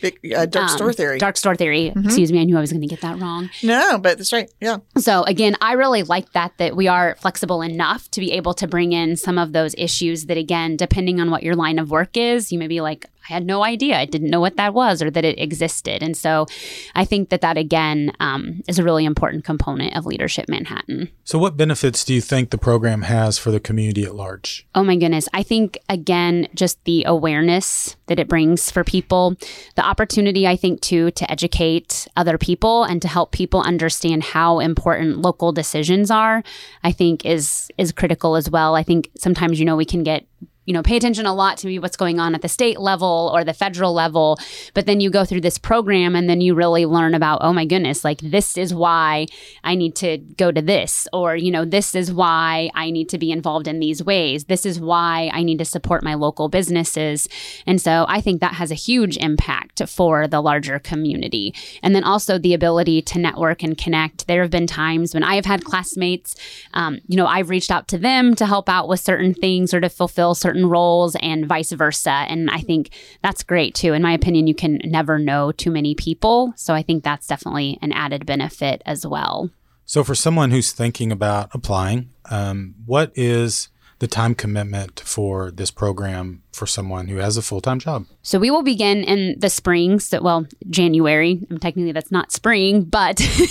Big, 0.00 0.18
uh, 0.34 0.46
dark 0.46 0.70
um, 0.70 0.76
store 0.76 0.92
theory. 0.94 1.18
Dark 1.18 1.36
store 1.36 1.54
theory. 1.54 1.92
Excuse 1.94 2.32
me, 2.32 2.40
I 2.40 2.44
knew 2.44 2.56
I 2.56 2.60
was 2.60 2.72
going 2.72 2.80
to 2.80 2.88
get 2.88 3.02
that 3.02 3.20
wrong. 3.20 3.50
no, 3.62 3.98
but 3.98 4.16
that's 4.16 4.32
right. 4.32 4.50
Yeah. 4.60 4.78
So 4.96 5.22
again, 5.24 5.56
I 5.60 5.74
really 5.74 6.02
like 6.04 6.32
that 6.32 6.56
that 6.56 6.74
we 6.74 6.88
are 6.88 7.16
flexible 7.20 7.60
enough 7.60 8.10
to 8.12 8.20
be 8.20 8.32
able 8.32 8.54
to 8.54 8.66
bring 8.66 8.92
in 8.92 9.16
some 9.16 9.38
of 9.38 9.52
those 9.52 9.74
issues 9.76 10.24
that 10.26 10.38
again, 10.38 10.76
depending 10.76 11.20
on 11.20 11.30
what 11.30 11.42
your 11.42 11.54
line 11.54 11.78
of 11.78 11.90
work 11.90 12.16
is, 12.16 12.50
you 12.50 12.58
may 12.58 12.66
be 12.66 12.80
like, 12.80 13.06
I 13.28 13.32
had 13.32 13.46
no 13.46 13.64
idea, 13.64 13.98
I 13.98 14.04
didn't 14.04 14.30
know 14.30 14.40
what 14.40 14.56
that 14.56 14.74
was 14.74 15.02
or 15.02 15.10
that 15.10 15.24
it 15.24 15.38
existed, 15.38 16.02
and 16.02 16.16
so 16.16 16.46
I 16.94 17.04
think 17.04 17.30
that 17.30 17.40
that 17.40 17.56
again 17.56 18.12
um, 18.20 18.62
is 18.68 18.78
a 18.78 18.84
really 18.84 19.04
important 19.04 19.44
component 19.44 19.96
of 19.96 20.06
leadership 20.06 20.48
Manhattan. 20.48 21.10
So, 21.24 21.38
what 21.38 21.56
benefits 21.56 22.04
do 22.04 22.14
you 22.14 22.20
think 22.20 22.50
the 22.50 22.58
program 22.58 23.02
has 23.02 23.38
for 23.38 23.50
the 23.50 23.60
community 23.60 24.04
at 24.04 24.14
large? 24.14 24.66
Oh 24.74 24.84
my 24.84 24.96
goodness. 24.96 25.28
I 25.32 25.42
think, 25.42 25.78
again, 25.88 26.48
just 26.54 26.82
the 26.84 27.04
awareness 27.04 27.96
that 28.06 28.18
it 28.18 28.28
brings 28.28 28.70
for 28.70 28.84
people, 28.84 29.36
the 29.76 29.84
opportunity, 29.84 30.46
I 30.46 30.56
think, 30.56 30.80
too, 30.80 31.10
to 31.12 31.30
educate 31.30 32.06
other 32.16 32.38
people 32.38 32.84
and 32.84 33.00
to 33.02 33.08
help 33.08 33.32
people 33.32 33.62
understand 33.62 34.22
how 34.22 34.58
important 34.58 35.22
local 35.22 35.52
decisions 35.52 36.10
are, 36.10 36.42
I 36.84 36.92
think 36.92 37.24
is 37.24 37.70
is 37.78 37.92
critical 37.92 38.36
as 38.36 38.50
well. 38.50 38.74
I 38.74 38.82
think 38.82 39.10
sometimes, 39.16 39.58
you 39.58 39.64
know, 39.64 39.76
we 39.76 39.84
can 39.84 40.02
get 40.02 40.26
you 40.64 40.72
know, 40.72 40.82
pay 40.82 40.96
attention 40.96 41.26
a 41.26 41.34
lot 41.34 41.58
to 41.58 41.66
maybe 41.66 41.78
what's 41.78 41.96
going 41.96 42.20
on 42.20 42.34
at 42.34 42.42
the 42.42 42.48
state 42.48 42.78
level 42.78 43.30
or 43.34 43.42
the 43.42 43.52
federal 43.52 43.92
level. 43.92 44.38
But 44.74 44.86
then 44.86 45.00
you 45.00 45.10
go 45.10 45.24
through 45.24 45.40
this 45.40 45.58
program 45.58 46.14
and 46.14 46.30
then 46.30 46.40
you 46.40 46.54
really 46.54 46.86
learn 46.86 47.14
about, 47.14 47.40
oh 47.42 47.52
my 47.52 47.64
goodness, 47.64 48.04
like 48.04 48.20
this 48.20 48.56
is 48.56 48.72
why 48.72 49.26
I 49.64 49.74
need 49.74 49.96
to 49.96 50.18
go 50.18 50.52
to 50.52 50.62
this, 50.62 51.08
or, 51.12 51.34
you 51.34 51.50
know, 51.50 51.64
this 51.64 51.94
is 51.94 52.12
why 52.12 52.70
I 52.74 52.90
need 52.90 53.08
to 53.08 53.18
be 53.18 53.32
involved 53.32 53.66
in 53.66 53.80
these 53.80 54.04
ways. 54.04 54.44
This 54.44 54.64
is 54.64 54.78
why 54.78 55.30
I 55.32 55.42
need 55.42 55.58
to 55.58 55.64
support 55.64 56.04
my 56.04 56.14
local 56.14 56.48
businesses. 56.48 57.28
And 57.66 57.80
so 57.80 58.04
I 58.08 58.20
think 58.20 58.40
that 58.40 58.54
has 58.54 58.70
a 58.70 58.76
huge 58.76 59.16
impact 59.16 59.82
for 59.88 60.28
the 60.28 60.40
larger 60.40 60.78
community. 60.78 61.54
And 61.82 61.94
then 61.94 62.04
also 62.04 62.38
the 62.38 62.54
ability 62.54 63.02
to 63.02 63.18
network 63.18 63.62
and 63.62 63.76
connect. 63.76 64.26
There 64.28 64.42
have 64.42 64.50
been 64.50 64.66
times 64.66 65.12
when 65.12 65.24
I 65.24 65.34
have 65.34 65.46
had 65.46 65.64
classmates, 65.64 66.36
um, 66.74 67.00
you 67.08 67.16
know, 67.16 67.26
I've 67.26 67.50
reached 67.50 67.70
out 67.70 67.88
to 67.88 67.98
them 67.98 68.36
to 68.36 68.46
help 68.46 68.68
out 68.68 68.88
with 68.88 69.00
certain 69.00 69.34
things 69.34 69.74
or 69.74 69.80
to 69.80 69.88
fulfill 69.88 70.34
certain 70.34 70.51
roles 70.54 71.16
and 71.16 71.46
vice 71.46 71.72
versa. 71.72 72.24
And 72.28 72.50
I 72.50 72.58
think 72.58 72.90
that's 73.22 73.42
great 73.42 73.74
too. 73.74 73.92
In 73.92 74.02
my 74.02 74.12
opinion, 74.12 74.46
you 74.46 74.54
can 74.54 74.80
never 74.84 75.18
know 75.18 75.52
too 75.52 75.70
many 75.70 75.94
people. 75.94 76.52
So 76.56 76.74
I 76.74 76.82
think 76.82 77.04
that's 77.04 77.26
definitely 77.26 77.78
an 77.82 77.92
added 77.92 78.26
benefit 78.26 78.82
as 78.86 79.06
well. 79.06 79.50
So, 79.84 80.04
for 80.04 80.14
someone 80.14 80.52
who's 80.52 80.72
thinking 80.72 81.10
about 81.10 81.50
applying, 81.52 82.10
um, 82.30 82.74
what 82.86 83.12
is 83.14 83.68
the 84.02 84.08
time 84.08 84.34
commitment 84.34 84.98
for 84.98 85.52
this 85.52 85.70
program 85.70 86.42
for 86.50 86.66
someone 86.66 87.06
who 87.06 87.18
has 87.18 87.36
a 87.36 87.42
full 87.42 87.60
time 87.60 87.78
job? 87.78 88.04
So 88.22 88.40
we 88.40 88.50
will 88.50 88.64
begin 88.64 89.04
in 89.04 89.38
the 89.38 89.48
spring. 89.48 90.00
So, 90.00 90.20
well, 90.20 90.44
January. 90.68 91.40
I 91.48 91.52
mean, 91.52 91.60
technically, 91.60 91.92
that's 91.92 92.10
not 92.10 92.32
spring, 92.32 92.82
but 92.82 93.20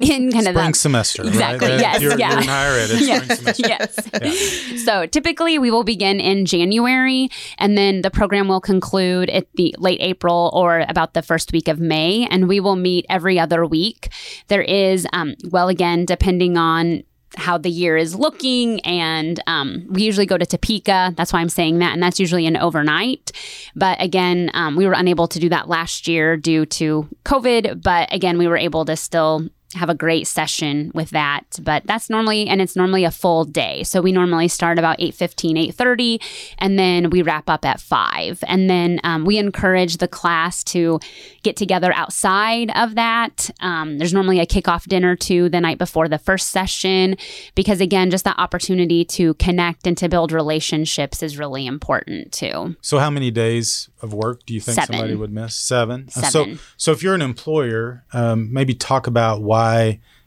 in 0.00 0.32
kind 0.32 0.48
of 0.48 0.56
Spring 0.56 0.74
semester, 0.74 1.22
Exactly, 1.22 1.70
right? 1.70 1.80
yes, 1.80 2.02
You're, 2.02 2.18
yeah. 2.18 2.30
you're 2.30 2.40
in 2.40 2.48
higher 2.48 2.78
ed. 2.80 2.86
Spring 2.88 3.36
semester. 3.36 3.62
yes. 3.68 4.84
So 4.84 5.06
typically 5.06 5.60
we 5.60 5.70
will 5.70 5.84
begin 5.84 6.18
in 6.18 6.46
January 6.46 7.28
and 7.58 7.78
then 7.78 8.02
the 8.02 8.10
program 8.10 8.48
will 8.48 8.60
conclude 8.60 9.30
at 9.30 9.46
the 9.54 9.72
late 9.78 10.00
April 10.00 10.50
or 10.52 10.84
about 10.88 11.14
the 11.14 11.22
first 11.22 11.52
week 11.52 11.68
of 11.68 11.78
May. 11.78 12.26
And 12.28 12.48
we 12.48 12.58
will 12.58 12.74
meet 12.76 13.06
every 13.08 13.38
other 13.38 13.64
week. 13.64 14.08
There 14.48 14.62
is, 14.62 15.06
um, 15.12 15.36
well, 15.50 15.68
again, 15.68 16.06
depending 16.06 16.56
on 16.58 17.04
how 17.36 17.58
the 17.58 17.70
year 17.70 17.96
is 17.96 18.14
looking 18.14 18.80
and 18.80 19.42
um, 19.46 19.86
we 19.88 20.02
usually 20.02 20.26
go 20.26 20.38
to 20.38 20.46
topeka. 20.46 21.12
That's 21.16 21.32
why 21.32 21.40
i'm 21.40 21.48
saying 21.48 21.78
that 21.78 21.92
and 21.92 22.02
that's 22.02 22.20
usually 22.20 22.46
an 22.46 22.56
overnight. 22.56 23.32
But 23.74 24.00
again 24.00 24.50
um, 24.54 24.76
we 24.76 24.86
were 24.86 24.94
unable 24.94 25.28
to 25.28 25.38
do 25.38 25.48
that 25.48 25.68
last 25.68 26.08
year 26.08 26.36
due 26.36 26.66
to 26.66 27.08
covid 27.24 27.82
but 27.82 28.12
again 28.12 28.38
we 28.38 28.46
were 28.46 28.56
able 28.56 28.84
to 28.84 28.96
still 28.96 29.48
have 29.74 29.88
a 29.88 29.94
great 29.94 30.26
session 30.26 30.90
with 30.94 31.10
that 31.10 31.44
but 31.62 31.82
that's 31.86 32.08
normally 32.10 32.46
and 32.46 32.60
it's 32.60 32.76
normally 32.76 33.04
a 33.04 33.10
full 33.10 33.44
day 33.44 33.82
so 33.82 34.00
we 34.00 34.12
normally 34.12 34.48
start 34.48 34.78
about 34.78 34.98
8.15 34.98 35.72
8.30 35.74 36.22
and 36.58 36.78
then 36.78 37.10
we 37.10 37.22
wrap 37.22 37.48
up 37.48 37.64
at 37.64 37.80
5 37.80 38.44
and 38.46 38.68
then 38.68 39.00
um, 39.04 39.24
we 39.24 39.38
encourage 39.38 39.98
the 39.98 40.08
class 40.08 40.62
to 40.64 41.00
get 41.42 41.56
together 41.56 41.92
outside 41.94 42.70
of 42.76 42.94
that 42.94 43.50
um, 43.60 43.98
there's 43.98 44.14
normally 44.14 44.40
a 44.40 44.46
kickoff 44.46 44.84
dinner 44.86 45.16
too 45.16 45.48
the 45.48 45.60
night 45.60 45.78
before 45.78 46.08
the 46.08 46.18
first 46.18 46.50
session 46.50 47.16
because 47.54 47.80
again 47.80 48.10
just 48.10 48.24
that 48.24 48.38
opportunity 48.38 49.04
to 49.04 49.34
connect 49.34 49.86
and 49.86 49.96
to 49.98 50.08
build 50.08 50.32
relationships 50.32 51.22
is 51.22 51.38
really 51.38 51.66
important 51.66 52.32
too 52.32 52.76
So, 52.82 52.98
how 52.98 53.10
many 53.10 53.30
days 53.30 53.88
of 54.02 54.12
work 54.12 54.44
do 54.46 54.52
you 54.54 54.60
think 54.60 54.74
Seven. 54.74 54.96
somebody 54.96 55.14
would 55.14 55.32
miss? 55.32 55.54
Seven. 55.56 56.08
Uh, 56.16 56.22
Seven. 56.22 56.56
So, 56.56 56.62
so 56.76 56.92
if 56.92 57.02
you're 57.02 57.14
an 57.14 57.22
employer, 57.22 58.04
um, 58.12 58.52
maybe 58.52 58.74
talk 58.74 59.06
about 59.06 59.42
why 59.42 59.61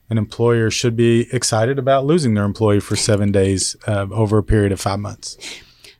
an 0.09 0.17
employer 0.17 0.69
should 0.69 0.95
be 0.95 1.27
excited 1.31 1.79
about 1.79 2.05
losing 2.05 2.33
their 2.33 2.45
employee 2.45 2.79
for 2.79 2.95
seven 2.95 3.31
days 3.31 3.75
uh, 3.87 4.07
over 4.11 4.37
a 4.37 4.43
period 4.43 4.71
of 4.71 4.79
five 4.79 4.99
months. 4.99 5.37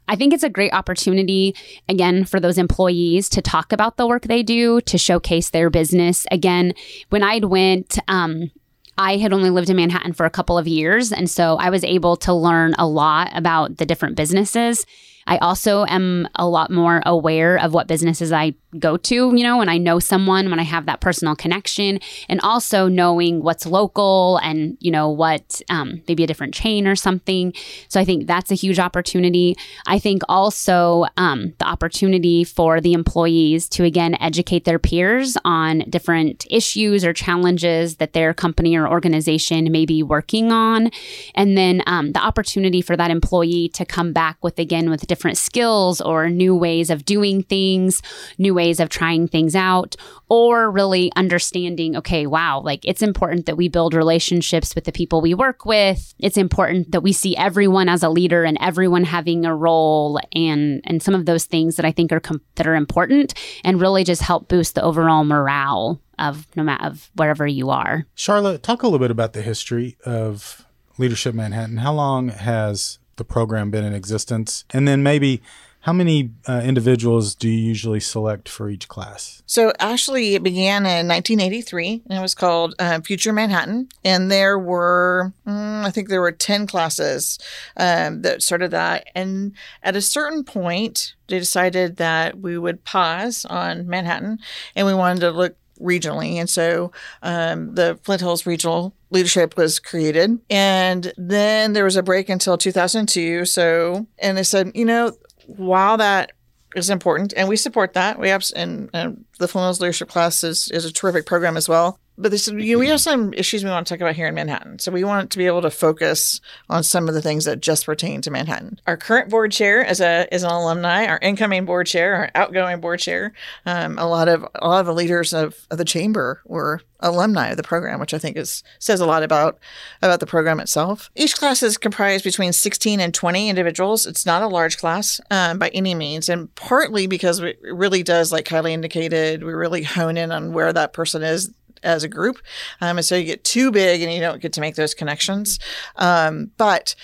I 0.07 0.15
think 0.15 0.33
it's 0.33 0.43
a 0.43 0.49
great 0.49 0.71
opportunity, 0.73 1.55
again, 1.89 2.25
for 2.25 2.39
those 2.39 2.59
employees 2.59 3.27
to 3.29 3.41
talk 3.41 3.71
about 3.71 3.97
the 3.97 4.05
work 4.05 4.23
they 4.23 4.43
do, 4.43 4.79
to 4.81 4.97
showcase 4.97 5.49
their 5.49 5.71
business. 5.71 6.25
Again, 6.29 6.73
when 7.09 7.23
I 7.23 7.39
went, 7.39 7.97
um, 8.07 8.51
I 8.97 9.17
had 9.17 9.33
only 9.33 9.49
lived 9.49 9.69
in 9.69 9.75
Manhattan 9.75 10.13
for 10.13 10.25
a 10.25 10.29
couple 10.29 10.57
of 10.57 10.67
years. 10.67 11.11
And 11.11 11.29
so 11.29 11.57
I 11.57 11.69
was 11.69 11.83
able 11.83 12.15
to 12.17 12.33
learn 12.33 12.75
a 12.77 12.87
lot 12.87 13.31
about 13.33 13.77
the 13.77 13.85
different 13.85 14.15
businesses. 14.15 14.85
I 15.27 15.37
also 15.37 15.85
am 15.85 16.27
a 16.35 16.47
lot 16.47 16.69
more 16.69 17.01
aware 17.05 17.57
of 17.57 17.73
what 17.73 17.87
businesses 17.87 18.31
I 18.31 18.53
go 18.77 18.97
to, 18.97 19.15
you 19.15 19.43
know, 19.43 19.57
when 19.57 19.69
I 19.69 19.77
know 19.77 19.99
someone, 19.99 20.49
when 20.49 20.59
I 20.59 20.63
have 20.63 20.85
that 20.85 21.01
personal 21.01 21.35
connection, 21.35 21.99
and 22.29 22.39
also 22.41 22.87
knowing 22.87 23.41
what's 23.41 23.65
local 23.65 24.37
and, 24.43 24.77
you 24.79 24.91
know, 24.91 25.09
what 25.09 25.61
um, 25.69 26.01
maybe 26.07 26.23
a 26.23 26.27
different 26.27 26.53
chain 26.53 26.85
or 26.85 26.95
something. 26.95 27.53
So 27.87 27.99
I 27.99 28.05
think 28.05 28.27
that's 28.27 28.51
a 28.51 28.55
huge 28.55 28.77
opportunity. 28.77 29.55
I 29.87 29.97
think 29.97 30.21
also 30.29 31.05
um, 31.17 31.53
the 31.57 31.65
opportunity 31.65 32.43
for 32.43 32.79
the 32.79 32.93
employees 32.93 33.67
to, 33.69 33.83
again, 33.83 34.15
educate 34.19 34.65
their 34.65 34.79
peers 34.79 35.37
on 35.43 35.79
different 35.89 36.45
issues 36.51 37.03
or 37.03 37.13
challenges 37.13 37.95
that 37.95 38.13
their 38.13 38.33
company 38.33 38.75
or 38.75 38.87
organization 38.87 39.71
may 39.71 39.85
be 39.85 40.03
working 40.03 40.51
on. 40.51 40.91
And 41.33 41.57
then 41.57 41.81
um, 41.87 42.11
the 42.11 42.23
opportunity 42.23 42.81
for 42.81 42.95
that 42.97 43.09
employee 43.09 43.69
to 43.69 43.85
come 43.85 44.13
back 44.13 44.37
with, 44.43 44.59
again, 44.59 44.89
with 44.89 45.01
different 45.01 45.14
skills 45.37 46.01
or 46.01 46.29
new 46.29 46.55
ways 46.55 46.89
of 46.89 47.05
doing 47.05 47.43
things, 47.43 48.01
new 48.37 48.53
ways 48.53 48.79
of 48.79 48.89
trying 48.89 49.27
things 49.27 49.55
out, 49.55 49.95
or 50.29 50.71
really 50.71 51.11
understanding, 51.15 51.95
okay, 51.95 52.25
wow, 52.25 52.59
like 52.61 52.79
it's 52.83 53.01
important 53.01 53.45
that 53.45 53.57
we 53.57 53.67
build 53.67 53.93
relationships 53.93 54.75
with 54.75 54.83
the 54.83 54.91
people 54.91 55.21
we 55.21 55.33
work 55.33 55.65
with. 55.65 56.13
It's 56.19 56.37
important 56.37 56.91
that 56.91 57.01
we 57.01 57.13
see 57.13 57.35
everyone 57.37 57.89
as 57.89 58.03
a 58.03 58.09
leader 58.09 58.43
and 58.43 58.57
everyone 58.61 59.03
having 59.03 59.45
a 59.45 59.55
role 59.55 60.19
and 60.33 60.81
and 60.85 61.01
some 61.01 61.13
of 61.13 61.25
those 61.25 61.45
things 61.45 61.75
that 61.75 61.85
I 61.85 61.91
think 61.91 62.11
are 62.11 62.19
com- 62.19 62.41
that 62.55 62.67
are 62.67 62.75
important 62.75 63.33
and 63.63 63.81
really 63.81 64.03
just 64.03 64.21
help 64.21 64.47
boost 64.47 64.75
the 64.75 64.83
overall 64.83 65.23
morale 65.23 66.01
of 66.17 66.47
no 66.55 66.63
matter 66.63 66.85
of 66.85 67.09
wherever 67.15 67.45
you 67.45 67.69
are. 67.69 68.05
Charla, 68.15 68.61
talk 68.61 68.83
a 68.83 68.87
little 68.87 68.99
bit 68.99 69.11
about 69.11 69.33
the 69.33 69.41
history 69.41 69.97
of 70.05 70.65
Leadership 70.97 71.35
Manhattan. 71.35 71.77
How 71.77 71.93
long 71.93 72.29
has 72.29 72.99
the 73.17 73.25
program 73.25 73.71
been 73.71 73.83
in 73.83 73.93
existence? 73.93 74.65
And 74.71 74.87
then 74.87 75.03
maybe 75.03 75.41
how 75.85 75.93
many 75.93 76.31
uh, 76.47 76.63
individuals 76.65 77.35
do 77.35 77.47
you 77.47 77.59
usually 77.59 77.99
select 77.99 78.49
for 78.49 78.71
each 78.71 78.87
class? 78.87 79.43
So 79.45 79.71
actually, 79.77 80.33
it 80.33 80.41
began 80.41 80.83
in 80.83 81.07
1983, 81.07 82.01
and 82.09 82.17
it 82.17 82.21
was 82.23 82.33
called 82.33 82.73
uh, 82.79 83.01
Future 83.01 83.31
Manhattan. 83.31 83.89
And 84.03 84.31
there 84.31 84.57
were, 84.57 85.31
mm, 85.45 85.85
I 85.85 85.91
think, 85.91 86.09
there 86.09 86.21
were 86.21 86.31
10 86.31 86.65
classes 86.65 87.37
um, 87.77 88.23
that 88.23 88.41
started 88.41 88.71
that. 88.71 89.09
And 89.13 89.53
at 89.83 89.95
a 89.95 90.01
certain 90.01 90.43
point, 90.43 91.13
they 91.27 91.37
decided 91.37 91.97
that 91.97 92.39
we 92.39 92.57
would 92.57 92.83
pause 92.83 93.45
on 93.45 93.87
Manhattan, 93.87 94.39
and 94.75 94.87
we 94.87 94.95
wanted 94.95 95.19
to 95.19 95.29
look 95.29 95.55
regionally. 95.79 96.35
And 96.35 96.49
so 96.49 96.91
um, 97.21 97.75
the 97.75 97.99
Flint 98.01 98.21
Hills 98.21 98.47
Regional 98.47 98.95
Leadership 99.15 99.57
was 99.57 99.79
created. 99.79 100.39
And 100.49 101.13
then 101.17 101.73
there 101.73 101.85
was 101.85 101.95
a 101.95 102.03
break 102.03 102.29
until 102.29 102.57
2002. 102.57 103.45
So, 103.45 104.05
and 104.19 104.37
they 104.37 104.43
said, 104.43 104.71
you 104.75 104.85
know, 104.85 105.13
while 105.47 105.97
that 105.97 106.33
is 106.75 106.89
important 106.89 107.33
and 107.37 107.47
we 107.47 107.55
support 107.55 107.93
that, 107.93 108.19
we 108.19 108.29
have, 108.29 108.43
and, 108.55 108.89
and 108.93 109.25
the 109.39 109.47
Flint 109.47 109.79
Leadership 109.79 110.09
class 110.09 110.43
is, 110.43 110.69
is 110.69 110.85
a 110.85 110.91
terrific 110.91 111.25
program 111.25 111.57
as 111.57 111.69
well. 111.69 111.99
But 112.17 112.31
this, 112.31 112.47
you 112.47 112.73
know, 112.73 112.79
we 112.79 112.87
have 112.87 113.01
some 113.01 113.33
issues 113.33 113.63
we 113.63 113.69
want 113.69 113.85
to 113.85 113.93
talk 113.93 114.01
about 114.01 114.15
here 114.15 114.27
in 114.27 114.35
Manhattan. 114.35 114.79
So 114.79 114.91
we 114.91 115.03
want 115.03 115.31
to 115.31 115.37
be 115.37 115.47
able 115.47 115.61
to 115.63 115.69
focus 115.69 116.39
on 116.69 116.83
some 116.83 117.07
of 117.09 117.13
the 117.13 117.21
things 117.21 117.45
that 117.45 117.59
just 117.59 117.85
pertain 117.85 118.21
to 118.21 118.31
Manhattan. 118.31 118.79
Our 118.87 118.97
current 118.97 119.29
board 119.29 119.51
chair 119.51 119.83
is 119.83 119.99
a 119.99 120.27
is 120.33 120.43
an 120.43 120.51
alumni. 120.51 121.05
Our 121.05 121.19
incoming 121.21 121.65
board 121.65 121.87
chair, 121.87 122.15
our 122.15 122.31
outgoing 122.35 122.79
board 122.79 122.99
chair, 122.99 123.33
um, 123.65 123.97
a 123.97 124.07
lot 124.07 124.27
of 124.27 124.45
a 124.55 124.67
lot 124.67 124.79
of 124.79 124.85
the 124.85 124.93
leaders 124.93 125.33
of, 125.33 125.67
of 125.69 125.77
the 125.77 125.85
chamber 125.85 126.41
were 126.45 126.81
alumni 127.01 127.49
of 127.49 127.57
the 127.57 127.63
program, 127.63 127.99
which 127.99 128.13
I 128.13 128.17
think 128.17 128.37
is 128.37 128.63
says 128.79 129.01
a 129.01 129.05
lot 129.05 129.23
about 129.23 129.59
about 130.01 130.19
the 130.19 130.25
program 130.25 130.59
itself. 130.59 131.09
Each 131.15 131.35
class 131.35 131.61
is 131.63 131.77
comprised 131.77 132.23
between 132.23 132.53
16 132.53 132.99
and 132.99 133.13
20 133.13 133.49
individuals. 133.49 134.05
It's 134.05 134.25
not 134.25 134.41
a 134.41 134.47
large 134.47 134.77
class 134.77 135.19
um, 135.31 135.59
by 135.59 135.69
any 135.69 135.95
means, 135.95 136.29
and 136.29 136.53
partly 136.55 137.07
because 137.07 137.39
it 137.39 137.59
really 137.61 138.03
does, 138.03 138.31
like 138.31 138.45
Kylie 138.45 138.71
indicated, 138.71 139.43
we 139.43 139.53
really 139.53 139.83
hone 139.83 140.17
in 140.17 140.31
on 140.31 140.53
where 140.53 140.71
that 140.71 140.93
person 140.93 141.21
is 141.23 141.51
as 141.83 142.03
a 142.03 142.07
group. 142.07 142.41
Um, 142.81 142.97
and 142.97 143.05
so 143.05 143.15
you 143.15 143.25
get 143.25 143.43
too 143.43 143.71
big 143.71 144.01
and 144.01 144.11
you 144.11 144.19
don't 144.19 144.41
get 144.41 144.53
to 144.53 144.61
make 144.61 144.75
those 144.75 144.93
connections. 144.93 145.59
Um, 145.95 146.51
but 146.57 146.95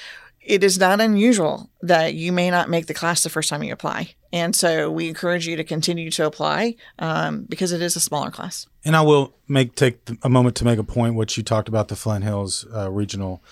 it 0.42 0.63
is 0.63 0.80
not 0.80 1.00
unusual 1.00 1.70
that 1.82 2.16
you 2.16 2.32
may 2.32 2.50
not 2.50 2.70
make 2.70 2.88
the 2.88 2.94
class 2.94 3.24
the 3.24 3.30
first 3.30 3.50
time 3.50 3.63
you 3.63 3.74
apply. 3.74 4.16
And 4.34 4.56
so 4.56 4.90
we 4.90 5.08
encourage 5.08 5.48
you 5.48 5.56
to 5.56 5.63
continue 5.63 6.10
to 6.12 6.25
apply 6.25 6.75
um, 7.00 7.44
because 7.48 7.72
it 7.72 7.82
is 7.82 7.96
a 7.96 8.00
smaller 8.00 8.32
class. 8.32 8.66
And 8.84 8.96
I 8.96 9.01
will 9.01 9.34
make 9.48 9.75
take 9.75 10.00
a 10.24 10.30
moment 10.30 10.56
to 10.58 10.66
make 10.66 10.80
a 10.80 10.84
point. 10.84 11.16
What 11.16 11.36
you 11.38 11.44
talked 11.44 11.68
about 11.68 11.90
the 11.90 11.96
Flint 11.96 12.24
Hills 12.24 12.66
uh, 12.74 12.90
Regional 12.90 13.44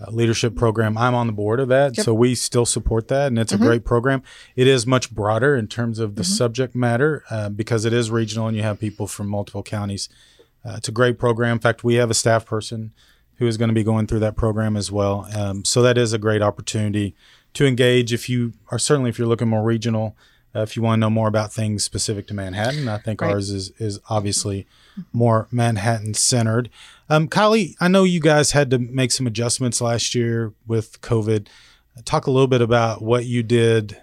uh, 0.00 0.10
Leadership 0.10 0.56
Program. 0.56 0.96
I'm 0.96 1.14
on 1.14 1.26
the 1.26 1.32
board 1.32 1.60
of 1.60 1.68
that, 1.68 1.96
yep. 1.96 2.04
so 2.04 2.14
we 2.14 2.34
still 2.34 2.64
support 2.64 3.08
that, 3.08 3.26
and 3.26 3.38
it's 3.38 3.52
mm-hmm. 3.52 3.62
a 3.62 3.66
great 3.66 3.84
program. 3.84 4.22
It 4.56 4.66
is 4.66 4.86
much 4.86 5.10
broader 5.10 5.56
in 5.56 5.66
terms 5.66 5.98
of 5.98 6.14
the 6.14 6.22
mm-hmm. 6.22 6.32
subject 6.32 6.74
matter 6.74 7.22
uh, 7.28 7.50
because 7.50 7.84
it 7.84 7.92
is 7.92 8.10
regional, 8.10 8.46
and 8.46 8.56
you 8.56 8.62
have 8.62 8.80
people 8.80 9.06
from 9.06 9.28
multiple 9.28 9.62
counties 9.62 10.08
uh, 10.64 10.74
it's 10.76 10.88
a 10.88 10.92
great 10.92 11.18
program. 11.18 11.52
In 11.52 11.58
fact, 11.58 11.84
we 11.84 11.94
have 11.94 12.10
a 12.10 12.14
staff 12.14 12.44
person 12.44 12.92
who 13.36 13.46
is 13.46 13.56
going 13.56 13.68
to 13.68 13.74
be 13.74 13.82
going 13.84 14.06
through 14.06 14.18
that 14.20 14.36
program 14.36 14.76
as 14.76 14.92
well. 14.92 15.26
Um, 15.34 15.64
so 15.64 15.80
that 15.82 15.96
is 15.96 16.12
a 16.12 16.18
great 16.18 16.42
opportunity 16.42 17.14
to 17.54 17.66
engage. 17.66 18.12
If 18.12 18.28
you 18.28 18.52
are 18.70 18.78
certainly 18.78 19.10
if 19.10 19.18
you're 19.18 19.28
looking 19.28 19.48
more 19.48 19.62
regional, 19.62 20.16
uh, 20.54 20.60
if 20.60 20.76
you 20.76 20.82
want 20.82 20.98
to 20.98 21.00
know 21.00 21.10
more 21.10 21.28
about 21.28 21.52
things 21.52 21.84
specific 21.84 22.26
to 22.26 22.34
Manhattan, 22.34 22.88
I 22.88 22.98
think 22.98 23.20
right. 23.20 23.30
ours 23.30 23.50
is 23.50 23.70
is 23.78 23.98
obviously 24.10 24.66
more 25.12 25.48
Manhattan 25.50 26.14
centered. 26.14 26.68
Um, 27.08 27.28
Kylie, 27.28 27.74
I 27.80 27.88
know 27.88 28.04
you 28.04 28.20
guys 28.20 28.52
had 28.52 28.70
to 28.70 28.78
make 28.78 29.12
some 29.12 29.26
adjustments 29.26 29.80
last 29.80 30.14
year 30.14 30.52
with 30.66 31.00
COVID. 31.00 31.46
Talk 32.04 32.26
a 32.26 32.30
little 32.30 32.46
bit 32.46 32.60
about 32.60 33.02
what 33.02 33.26
you 33.26 33.42
did 33.42 34.00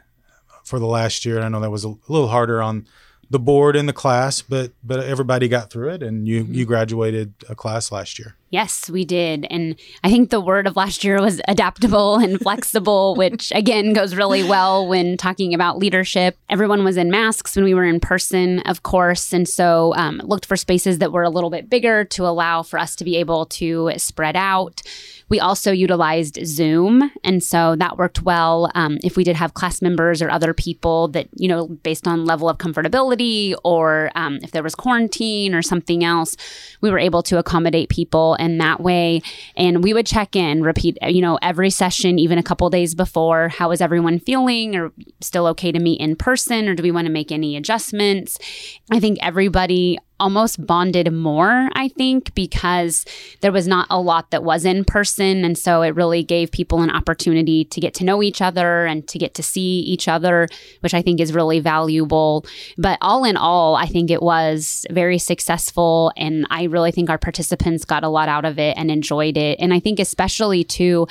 for 0.63 0.79
the 0.79 0.85
last 0.85 1.25
year. 1.25 1.41
I 1.41 1.49
know 1.49 1.59
that 1.59 1.69
was 1.69 1.83
a 1.83 1.95
little 2.07 2.27
harder 2.27 2.61
on 2.61 2.87
the 3.29 3.39
board 3.39 3.75
and 3.75 3.87
the 3.87 3.93
class, 3.93 4.41
but 4.41 4.71
but 4.83 5.03
everybody 5.03 5.47
got 5.47 5.69
through 5.69 5.89
it, 5.89 6.03
and 6.03 6.27
you 6.27 6.37
you 6.37 6.43
mm-hmm. 6.43 6.63
graduated 6.63 7.33
a 7.49 7.55
class 7.55 7.91
last 7.91 8.19
year. 8.19 8.35
Yes, 8.49 8.89
we 8.89 9.03
did. 9.03 9.45
And 9.49 9.75
I 10.03 10.09
think 10.09 10.29
the 10.29 10.39
word 10.39 10.67
of 10.67 10.77
last 10.77 11.03
year 11.03 11.19
was 11.19 11.41
adaptable 11.49 12.15
and 12.15 12.39
flexible, 12.41 13.15
which 13.15 13.51
again 13.53 13.91
goes 13.91 14.15
really 14.15 14.43
well 14.43 14.87
when 14.87 15.17
talking 15.17 15.53
about 15.53 15.77
leadership. 15.77 16.37
Everyone 16.49 16.85
was 16.85 16.95
in 16.95 17.11
masks 17.11 17.55
when 17.55 17.65
we 17.65 17.73
were 17.73 17.83
in 17.83 17.99
person, 17.99 18.61
of 18.61 18.83
course. 18.83 19.33
And 19.33 19.47
so 19.47 19.93
um, 19.97 20.21
looked 20.23 20.45
for 20.45 20.55
spaces 20.55 20.99
that 20.99 21.11
were 21.11 21.23
a 21.23 21.29
little 21.29 21.49
bit 21.49 21.69
bigger 21.69 22.05
to 22.05 22.25
allow 22.25 22.63
for 22.63 22.79
us 22.79 22.95
to 22.97 23.03
be 23.03 23.17
able 23.17 23.47
to 23.47 23.91
spread 23.97 24.37
out. 24.37 24.81
We 25.29 25.41
also 25.41 25.71
utilized 25.71 26.39
Zoom. 26.45 27.11
And 27.23 27.43
so 27.43 27.75
that 27.75 27.97
worked 27.97 28.21
well. 28.21 28.71
Um, 28.75 28.97
if 29.03 29.17
we 29.17 29.25
did 29.25 29.35
have 29.35 29.53
class 29.53 29.81
members 29.81 30.21
or 30.21 30.29
other 30.29 30.53
people 30.53 31.09
that, 31.09 31.27
you 31.35 31.49
know, 31.49 31.67
based 31.67 32.07
on 32.07 32.25
level 32.25 32.47
of 32.47 32.57
comfortability 32.59 33.53
or 33.65 34.09
um, 34.15 34.39
if 34.41 34.51
there 34.51 34.63
was 34.63 34.73
quarantine 34.73 35.53
or 35.53 35.61
something 35.61 36.03
else, 36.03 36.37
we 36.79 36.89
were 36.89 36.99
able 36.99 37.23
to 37.23 37.37
accommodate 37.37 37.89
people 37.89 38.36
in 38.39 38.57
that 38.59 38.81
way. 38.81 39.21
And 39.55 39.83
we 39.83 39.93
would 39.93 40.05
check 40.05 40.35
in, 40.35 40.63
repeat, 40.63 40.97
you 41.01 41.21
know, 41.21 41.37
every 41.41 41.69
session, 41.69 42.19
even 42.19 42.37
a 42.37 42.43
couple 42.43 42.69
days 42.69 42.95
before. 42.95 43.49
How 43.49 43.71
is 43.71 43.81
everyone 43.81 44.19
feeling? 44.19 44.75
Or 44.75 44.91
still 45.21 45.47
okay 45.47 45.71
to 45.71 45.79
meet 45.79 45.99
in 45.99 46.15
person? 46.15 46.67
Or 46.67 46.75
do 46.75 46.83
we 46.83 46.91
want 46.91 47.05
to 47.07 47.11
make 47.11 47.31
any 47.31 47.55
adjustments? 47.55 48.37
I 48.91 48.99
think 48.99 49.17
everybody 49.21 49.97
almost 50.19 50.65
bonded 50.65 51.11
more, 51.13 51.69
I 51.73 51.89
think, 51.89 52.33
because 52.35 53.05
there 53.41 53.51
was 53.51 53.67
not 53.67 53.87
a 53.89 53.99
lot 53.99 54.31
that 54.31 54.43
was 54.43 54.65
in 54.65 54.85
person. 54.85 55.43
And 55.45 55.57
so 55.57 55.81
it 55.81 55.95
really 55.95 56.23
gave 56.23 56.51
people 56.51 56.81
an 56.81 56.89
opportunity 56.89 57.65
to 57.65 57.79
get 57.79 57.93
to 57.95 58.03
know 58.03 58.23
each 58.23 58.41
other 58.41 58.85
and 58.85 59.07
to 59.07 59.19
get 59.19 59.33
to 59.35 59.43
see 59.43 59.79
each 59.79 60.07
other, 60.07 60.47
which 60.81 60.93
I 60.93 61.01
think 61.01 61.19
is 61.19 61.33
really 61.33 61.59
valuable. 61.59 62.45
But 62.77 62.97
all 63.01 63.23
in 63.23 63.37
all, 63.37 63.75
I 63.75 63.85
think 63.85 64.09
it 64.09 64.21
was 64.21 64.85
very 64.89 65.17
successful. 65.17 66.11
And 66.17 66.45
I 66.49 66.63
really 66.63 66.91
think 66.91 67.09
our 67.09 67.17
participants 67.17 67.85
got 67.85 68.03
a 68.03 68.09
lot 68.09 68.29
out 68.29 68.45
of 68.45 68.59
it 68.59 68.77
and 68.77 68.89
enjoyed 68.89 69.37
it. 69.37 69.59
And 69.59 69.73
I 69.73 69.79
think, 69.79 69.99
especially 69.99 70.63
too, 70.63 71.07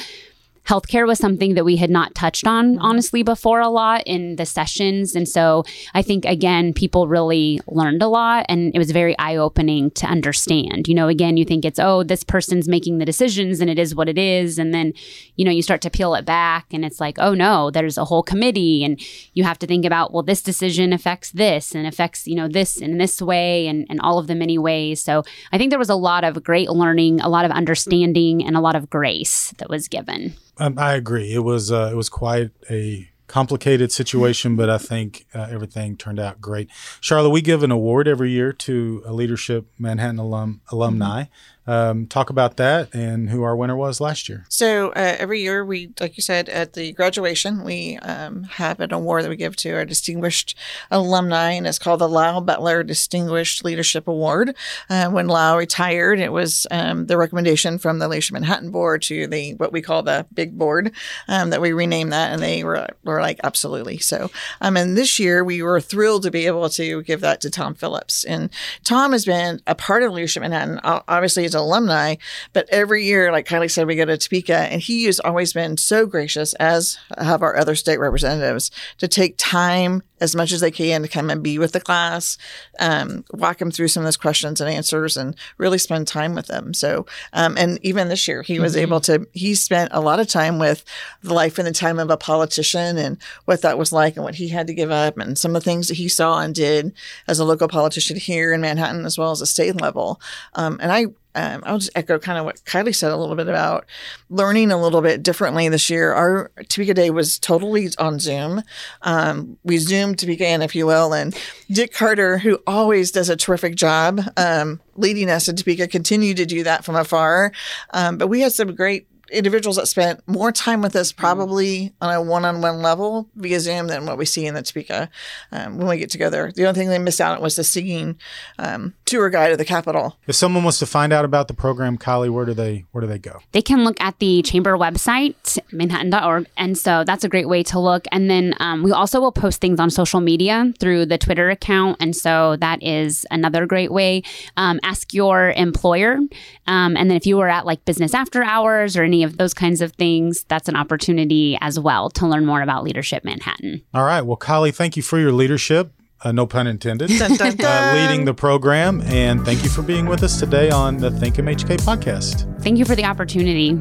healthcare 0.67 1.07
was 1.07 1.19
something 1.19 1.55
that 1.55 1.65
we 1.65 1.77
had 1.77 1.91
not 1.91 2.15
touched 2.15 2.47
on 2.47 2.75
mm-hmm. 2.75 2.83
honestly 2.83 3.23
before 3.23 3.61
a 3.61 3.69
lot 3.69 4.03
in 4.07 4.37
the 4.37 4.47
sessions. 4.47 5.15
And 5.15 5.29
so 5.29 5.65
I 5.95 6.03
think, 6.03 6.25
again, 6.25 6.73
people 6.73 7.09
really 7.09 7.61
learned 7.69 8.03
a 8.03 8.09
lot 8.09 8.47
and 8.49 8.75
it 8.75 8.79
was 8.79 8.91
very 8.91 9.17
eye 9.19 9.37
opening 9.37 9.91
to 9.93 10.07
understand. 10.07 10.89
You 10.89 10.95
know, 10.95 11.09
again, 11.09 11.37
you 11.37 11.45
think 11.45 11.65
it's, 11.65 11.79
oh, 11.79 12.03
this 12.03 12.25
person's 12.25 12.69
making 12.69 12.99
the 12.99 13.05
decisions 13.05 13.61
and 13.61 13.71
it 13.71 13.79
is 13.79 13.95
what 13.95 14.09
it 14.09 14.19
is. 14.19 14.59
And 14.59 14.75
then, 14.75 14.93
you 15.37 15.45
know, 15.45 15.51
you 15.51 15.63
start 15.63 15.81
to 15.83 15.91
peel 15.91 16.15
it 16.15 16.25
back 16.25 16.67
and 16.73 16.85
it's 16.85 17.01
like, 17.01 17.17
oh 17.19 17.35
no, 17.35 17.71
there's 17.71 17.99
a 17.99 18.05
whole 18.05 18.23
committee 18.23 18.85
and 18.85 19.01
you 19.35 19.45
have 19.45 19.59
to 19.61 19.67
think 19.67 19.85
about, 19.85 20.13
well, 20.13 20.23
this 20.23 20.43
decision 20.43 20.93
affects 20.93 21.31
this 21.31 21.75
and 21.75 21.87
affects, 21.87 22.27
you 22.27 22.35
know, 22.35 22.49
this 22.49 22.79
in 22.79 22.99
this 22.99 23.23
way 23.23 23.67
and, 23.69 23.87
and 23.89 24.01
all 24.01 24.19
of 24.19 24.27
the 24.27 24.35
many 24.35 24.59
ways. 24.59 25.03
So 25.03 25.23
I 25.53 25.59
think 25.59 25.71
there 25.71 25.79
was 25.79 25.91
a 25.91 25.95
lot 25.95 26.25
of 26.25 26.43
great 26.43 26.71
learning, 26.71 27.21
a 27.21 27.29
lot 27.29 27.45
of 27.45 27.51
understanding, 27.51 28.45
and 28.45 28.57
a 28.57 28.61
lot 28.61 28.77
of 28.77 28.91
grace 28.91 29.53
that 29.59 29.71
was 29.71 29.89
given. 29.89 30.35
Um, 30.59 30.79
I 30.79 30.95
agree. 30.95 31.35
It 31.35 31.41
was 31.41 31.71
uh, 31.71 31.91
it 31.93 31.97
was 31.97 32.09
quite 32.09 32.51
a 32.71 33.09
complicated 33.27 33.93
situation, 33.93 34.57
but 34.57 34.71
I 34.71 34.79
think 34.79 35.27
uh, 35.35 35.49
everything 35.51 35.97
turned 35.97 36.21
out 36.21 36.41
great. 36.41 36.71
Charla, 37.01 37.31
we 37.31 37.43
give 37.43 37.63
an 37.63 37.71
award 37.71 38.07
every 38.09 38.31
year 38.31 38.53
to 38.53 39.03
a 39.05 39.13
leadership 39.13 39.67
Manhattan 39.79 40.19
alum 40.19 40.61
alumni. 40.71 41.25
Mm-hmm. 41.25 41.33
Um, 41.67 42.07
talk 42.07 42.31
about 42.31 42.57
that 42.59 42.95
and 42.95 43.31
who 43.31 43.43
our 43.43 43.57
winner 43.57 43.77
was 43.77 44.01
last 44.01 44.29
year. 44.29 44.45
So 44.49 44.91
uh, 44.91 45.17
every 45.19 45.41
year, 45.41 45.65
we, 45.65 45.91
like 45.99 46.17
you 46.17 46.23
said, 46.23 46.49
at 46.49 46.75
the 46.75 46.93
graduation, 46.93 47.65
we 47.65 47.97
um, 47.99 48.45
have 48.45 48.79
an 48.81 48.93
award 48.93 49.25
that 49.25 49.31
we 49.31 49.37
give 49.37 49.57
to 49.57 49.73
our 49.73 49.85
distinguished 49.85 50.57
alumni, 50.91 51.53
and 51.53 51.67
it's 51.67 51.79
called 51.79 52.01
the 52.01 52.09
Lyle 52.09 52.41
Butler 52.41 52.83
Distinguished 52.83 53.65
Leadership 53.65 54.07
Award. 54.07 54.55
Uh, 54.89 55.11
when 55.11 55.27
Lyle 55.27 55.57
retired, 55.57 56.21
it 56.21 56.33
was 56.33 56.67
um, 56.71 57.07
the 57.07 57.17
recommendation 57.17 57.79
from 57.79 57.99
the 57.99 58.07
Leadership 58.07 58.35
Manhattan 58.35 58.71
Board 58.71 59.03
to 59.03 59.27
the 59.27 59.55
what 59.55 59.73
we 59.73 59.83
call 59.83 60.03
the 60.03 60.27
Big 60.33 60.57
Board 60.57 60.93
um, 61.27 61.51
that 61.51 61.61
we 61.61 61.73
renamed 61.73 62.13
that, 62.13 62.33
and 62.33 62.43
they 62.43 62.63
were, 62.63 62.87
were 63.03 63.21
like 63.21 63.41
absolutely. 63.43 63.99
So, 63.99 64.31
um, 64.61 64.77
and 64.77 64.97
this 64.97 65.19
year 65.19 65.43
we 65.43 65.63
were 65.63 65.81
thrilled 65.81 66.23
to 66.23 66.31
be 66.31 66.47
able 66.47 66.69
to 66.71 67.03
give 67.03 67.21
that 67.23 67.41
to 67.41 67.51
Tom 67.51 67.75
Phillips, 67.75 68.25
and 68.25 68.51
Tom 68.85 69.13
has 69.13 69.25
been 69.25 69.61
a 69.67 69.75
part 69.75 70.03
of 70.05 70.13
Leadership 70.13 70.43
Manhattan. 70.43 70.81
Obviously, 70.85 71.45
alumni, 71.57 72.17
but 72.53 72.69
every 72.71 73.05
year, 73.05 73.33
like 73.33 73.47
Kylie 73.47 73.71
said, 73.71 73.87
we 73.87 73.97
go 73.97 74.05
to 74.05 74.17
Topeka, 74.17 74.57
and 74.57 74.81
he 74.81 75.05
has 75.05 75.21
always 75.21 75.53
been 75.53 75.77
so 75.77 76.07
gracious, 76.07 76.55
as 76.55 76.99
have 77.19 77.43
our 77.43 77.57
other 77.57 77.75
state 77.75 77.99
representatives, 77.99 78.71
to 78.99 79.09
take 79.09 79.35
time 79.39 80.03
as 80.21 80.35
much 80.35 80.51
as 80.53 80.61
they 80.61 80.71
can 80.71 81.03
to 81.03 81.09
come 81.09 81.29
and 81.29 81.43
be 81.43 81.59
with 81.59 81.73
the 81.73 81.81
class, 81.81 82.39
um, 82.81 83.25
walk 83.33 83.59
them 83.59 83.71
through 83.71 83.89
some 83.89 84.03
of 84.03 84.07
those 84.07 84.17
questions 84.17 84.61
and 84.61 84.71
answers, 84.71 85.17
and 85.17 85.37
really 85.59 85.79
spend 85.79 86.09
time 86.09 86.35
with 86.35 86.47
them. 86.47 86.73
So, 86.73 87.07
um, 87.33 87.57
and 87.59 87.79
even 87.83 88.09
this 88.09 88.27
year, 88.27 88.43
he 88.43 88.59
was 88.59 88.73
mm-hmm. 88.73 88.83
able 88.83 89.01
to. 89.03 89.27
He 89.33 89.55
spent 89.55 89.91
a 89.93 90.01
lot 90.01 90.21
of 90.21 90.27
time 90.27 90.59
with 90.59 90.85
the 91.23 91.35
life 91.35 91.59
and 91.59 91.67
the 91.67 91.73
time 91.73 91.99
of 91.99 92.11
a 92.11 92.17
politician 92.17 92.97
and 92.97 93.19
what 93.45 93.63
that 93.63 93.79
was 93.79 93.93
like 93.93 94.17
and 94.17 94.25
what 94.25 94.37
he 94.37 94.49
had 94.49 94.67
to 94.69 94.75
give 94.75 94.91
up, 94.91 95.19
and 95.19 95.39
some 95.39 95.55
of 95.55 95.63
the 95.63 95.71
things 95.71 95.89
that 95.89 95.95
he 95.95 96.09
saw 96.09 96.41
and 96.41 96.55
did 96.55 96.93
as 97.29 97.39
a 97.39 97.45
local 97.45 97.69
politician 97.69 98.17
here 98.17 98.53
in 98.53 98.61
Manhattan 98.61 99.05
as 99.05 99.19
well 99.19 99.33
as 99.33 99.41
a 99.41 99.47
state 99.47 99.81
level. 99.81 100.21
Um, 100.55 100.79
and 100.81 100.93
I 100.93 101.07
um, 101.37 101.63
I'll 101.67 101.79
just 101.79 101.91
echo 101.95 102.19
kind 102.19 102.39
of 102.39 102.47
what 102.47 102.65
Kylie 102.65 102.95
said 102.95 103.13
a 103.13 103.17
little 103.17 103.37
bit 103.37 103.47
about 103.47 103.85
learning 104.31 104.73
a 104.73 104.81
little 104.81 105.03
bit 105.03 105.23
differently 105.23 105.69
this 105.69 105.91
year. 105.91 106.13
Our 106.13 106.51
Topeka 106.69 106.95
Day 106.95 107.11
was 107.11 107.39
totally 107.39 107.91
on 107.99 108.19
Zoom. 108.19 108.63
Um, 109.03 109.59
we 109.63 109.77
zoomed 109.77 110.19
Topeka 110.19 110.47
in, 110.47 110.63
if 110.63 110.75
you 110.75 110.87
will, 110.87 111.13
and 111.13 111.37
Dick 111.71 111.93
Carter, 111.93 112.39
who 112.39 112.59
always 112.67 113.11
does 113.11 113.29
a 113.29 113.37
terrific 113.37 113.77
job 113.77 114.23
um, 114.39 114.81
leading 114.97 115.29
us 115.29 115.47
in 115.47 115.57
Topeka, 115.57 115.89
continued 115.89 116.39
to 116.39 116.47
do 116.47 116.65
that 116.65 116.85
from 116.85 116.97
afar. 116.97 117.53
Um, 117.93 118.17
but 118.17 118.29
we 118.29 118.41
had 118.41 118.53
some 118.53 118.75
great 118.75 119.07
individuals 119.31 119.77
that 119.77 119.87
spent 119.87 120.27
more 120.27 120.53
time 120.53 120.83
with 120.83 120.97
us 120.97 121.13
probably 121.13 121.93
on 122.01 122.15
a 122.15 122.23
one-on-one 122.23 122.83
level 122.83 123.29
via 123.35 123.61
Zoom 123.61 123.87
than 123.89 124.07
what 124.07 124.19
we 124.19 124.25
see 124.25 124.47
in 124.47 124.55
the 124.55 124.63
Topeka 124.63 125.09
um, 125.53 125.79
when 125.79 125.89
we 125.89 125.99
get 125.99 126.11
together. 126.11 126.53
The 126.55 126.67
only 126.67 126.79
thing 126.79 126.89
they 126.89 126.99
missed 126.99 127.21
out 127.21 127.37
on 127.37 127.43
was 127.43 127.57
the 127.57 127.65
singing 127.65 128.19
um, 128.59 128.95
tour 129.05 129.31
guide 129.31 129.53
of 129.53 129.59
the 129.59 129.65
Capitol. 129.65 130.17
If 130.27 130.35
someone 130.35 130.65
wants 130.65 130.79
to 130.81 130.87
find 130.87 131.13
out 131.13 131.25
about 131.25 131.49
the 131.49 131.55
program, 131.55 131.99
Kylie, 131.99 132.31
where 132.31 132.45
do 132.45 132.55
they 132.55 132.85
where 132.93 133.01
do 133.01 133.07
they 133.07 133.19
go? 133.19 133.41
They 133.53 133.63
can 133.63 133.85
look 133.85 134.01
at 134.01 134.19
the 134.19 134.43
chamber 134.43 134.77
website, 134.77 135.59
manhattan.org. 135.73 136.47
And 136.57 136.77
so 136.77 137.05
that's 137.05 137.25
a 137.25 137.29
great 137.29 137.49
way 137.49 137.63
to 137.65 137.79
look. 137.79 138.07
And 138.13 138.31
then 138.31 138.55
um, 138.61 138.83
we 138.83 138.93
also 138.93 139.21
will 139.21 139.33
post 139.33 139.61
things 139.61 139.81
on 139.81 139.91
social 139.91 140.21
media 140.21 140.73
through 140.79 141.07
the 141.07 141.19
Twitter 141.19 141.51
account. 141.51 141.97
And 142.01 142.15
so 142.15 142.57
that 142.57 142.83
is 142.83 143.27
another 143.31 143.67
great 143.67 143.93
way. 143.93 144.23
Um, 144.57 144.81
ask 144.83 145.13
your 145.13 145.53
employer. 145.57 146.19
Um, 146.67 146.97
and 146.97 147.11
then 147.11 147.17
if 147.17 147.27
you 147.27 147.37
were 147.37 147.49
at 147.49 147.67
like 147.67 147.85
business 147.85 148.15
after 148.15 148.43
hours 148.43 148.97
or 148.97 149.03
any 149.03 149.16
of 149.23 149.37
those 149.39 149.55
kinds 149.55 149.81
of 149.81 149.93
things, 149.93 150.45
that's 150.49 150.69
an 150.69 150.77
opportunity 150.77 151.57
as 151.61 151.79
well 151.79 152.11
to 152.11 152.27
learn 152.27 152.47
more 152.47 152.63
about 152.63 152.85
Leadership 152.85 153.25
Manhattan. 153.25 153.83
All 153.95 154.05
right. 154.05 154.23
Well, 154.23 154.37
Kylie, 154.37 154.75
thank 154.75 154.97
you 154.97 155.03
for 155.03 155.19
your 155.19 155.33
leadership. 155.33 155.93
Uh, 156.25 156.33
no 156.33 156.47
pun 156.47 156.67
intended. 156.67 157.11
Dun, 157.19 157.37
dun, 157.37 157.57
Uh, 157.63 157.93
leading 157.95 158.25
the 158.25 158.33
program, 158.35 159.03
and 159.03 159.45
thank 159.45 159.63
you 159.63 159.69
for 159.69 159.83
being 159.83 160.07
with 160.07 160.23
us 160.23 160.41
today 160.41 160.71
on 160.71 160.97
the 160.97 161.11
Think 161.11 161.37
MHK 161.37 161.77
podcast. 161.79 162.63
Thank 162.63 162.79
you 162.79 162.85
for 162.87 162.95
the 162.97 163.05
opportunity. 163.05 163.75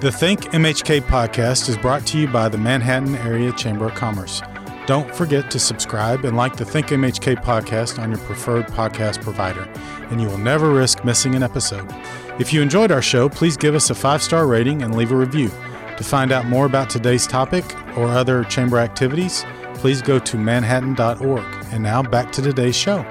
The 0.00 0.12
Think 0.12 0.42
MHK 0.52 1.00
podcast 1.02 1.68
is 1.70 1.78
brought 1.78 2.06
to 2.08 2.18
you 2.18 2.28
by 2.28 2.50
the 2.50 2.58
Manhattan 2.58 3.14
Area 3.16 3.52
Chamber 3.52 3.86
of 3.86 3.94
Commerce. 3.94 4.42
Don't 4.86 5.12
forget 5.14 5.50
to 5.50 5.58
subscribe 5.58 6.26
and 6.26 6.36
like 6.36 6.56
the 6.56 6.64
Think 6.66 6.88
MHK 6.88 7.36
podcast 7.42 7.98
on 7.98 8.10
your 8.10 8.18
preferred 8.20 8.66
podcast 8.66 9.22
provider, 9.22 9.62
and 10.10 10.20
you 10.20 10.28
will 10.28 10.36
never 10.36 10.70
risk 10.74 11.06
missing 11.06 11.34
an 11.34 11.42
episode. 11.42 11.90
If 12.36 12.52
you 12.52 12.62
enjoyed 12.62 12.90
our 12.90 13.00
show, 13.00 13.28
please 13.28 13.56
give 13.56 13.76
us 13.76 13.90
a 13.90 13.94
five 13.94 14.20
star 14.20 14.48
rating 14.48 14.82
and 14.82 14.96
leave 14.96 15.12
a 15.12 15.16
review. 15.16 15.50
To 15.96 16.02
find 16.02 16.32
out 16.32 16.46
more 16.46 16.66
about 16.66 16.90
today's 16.90 17.28
topic 17.28 17.64
or 17.96 18.08
other 18.08 18.42
chamber 18.42 18.78
activities, 18.78 19.44
please 19.74 20.02
go 20.02 20.18
to 20.18 20.36
manhattan.org. 20.36 21.44
And 21.70 21.84
now 21.84 22.02
back 22.02 22.32
to 22.32 22.42
today's 22.42 22.76
show. 22.76 23.06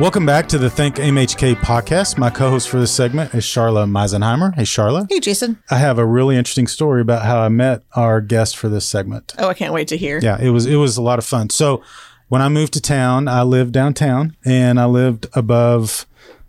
Welcome 0.00 0.26
back 0.26 0.48
to 0.48 0.58
the 0.58 0.68
Think 0.68 0.96
MHK 0.96 1.54
podcast. 1.60 2.18
My 2.18 2.28
co 2.28 2.50
host 2.50 2.68
for 2.68 2.80
this 2.80 2.90
segment 2.90 3.34
is 3.34 3.44
Charla 3.44 3.88
Meisenheimer. 3.88 4.52
Hey, 4.56 4.62
Charla. 4.62 5.06
Hey, 5.08 5.20
Jason. 5.20 5.62
I 5.70 5.76
have 5.76 6.00
a 6.00 6.04
really 6.04 6.36
interesting 6.36 6.66
story 6.66 7.00
about 7.00 7.22
how 7.24 7.38
I 7.38 7.48
met 7.48 7.84
our 7.92 8.20
guest 8.20 8.56
for 8.56 8.68
this 8.68 8.84
segment. 8.84 9.32
Oh, 9.38 9.46
I 9.46 9.54
can't 9.54 9.72
wait 9.72 9.86
to 9.88 9.96
hear. 9.96 10.18
Yeah, 10.20 10.40
it 10.40 10.50
was 10.50 10.66
it 10.66 10.76
was 10.76 10.96
a 10.96 11.02
lot 11.02 11.20
of 11.20 11.24
fun. 11.24 11.50
So 11.50 11.84
when 12.26 12.42
I 12.42 12.48
moved 12.48 12.72
to 12.72 12.80
town, 12.80 13.28
I 13.28 13.44
lived 13.44 13.72
downtown 13.72 14.36
and 14.44 14.80
I 14.80 14.86
lived 14.86 15.28
above 15.34 16.04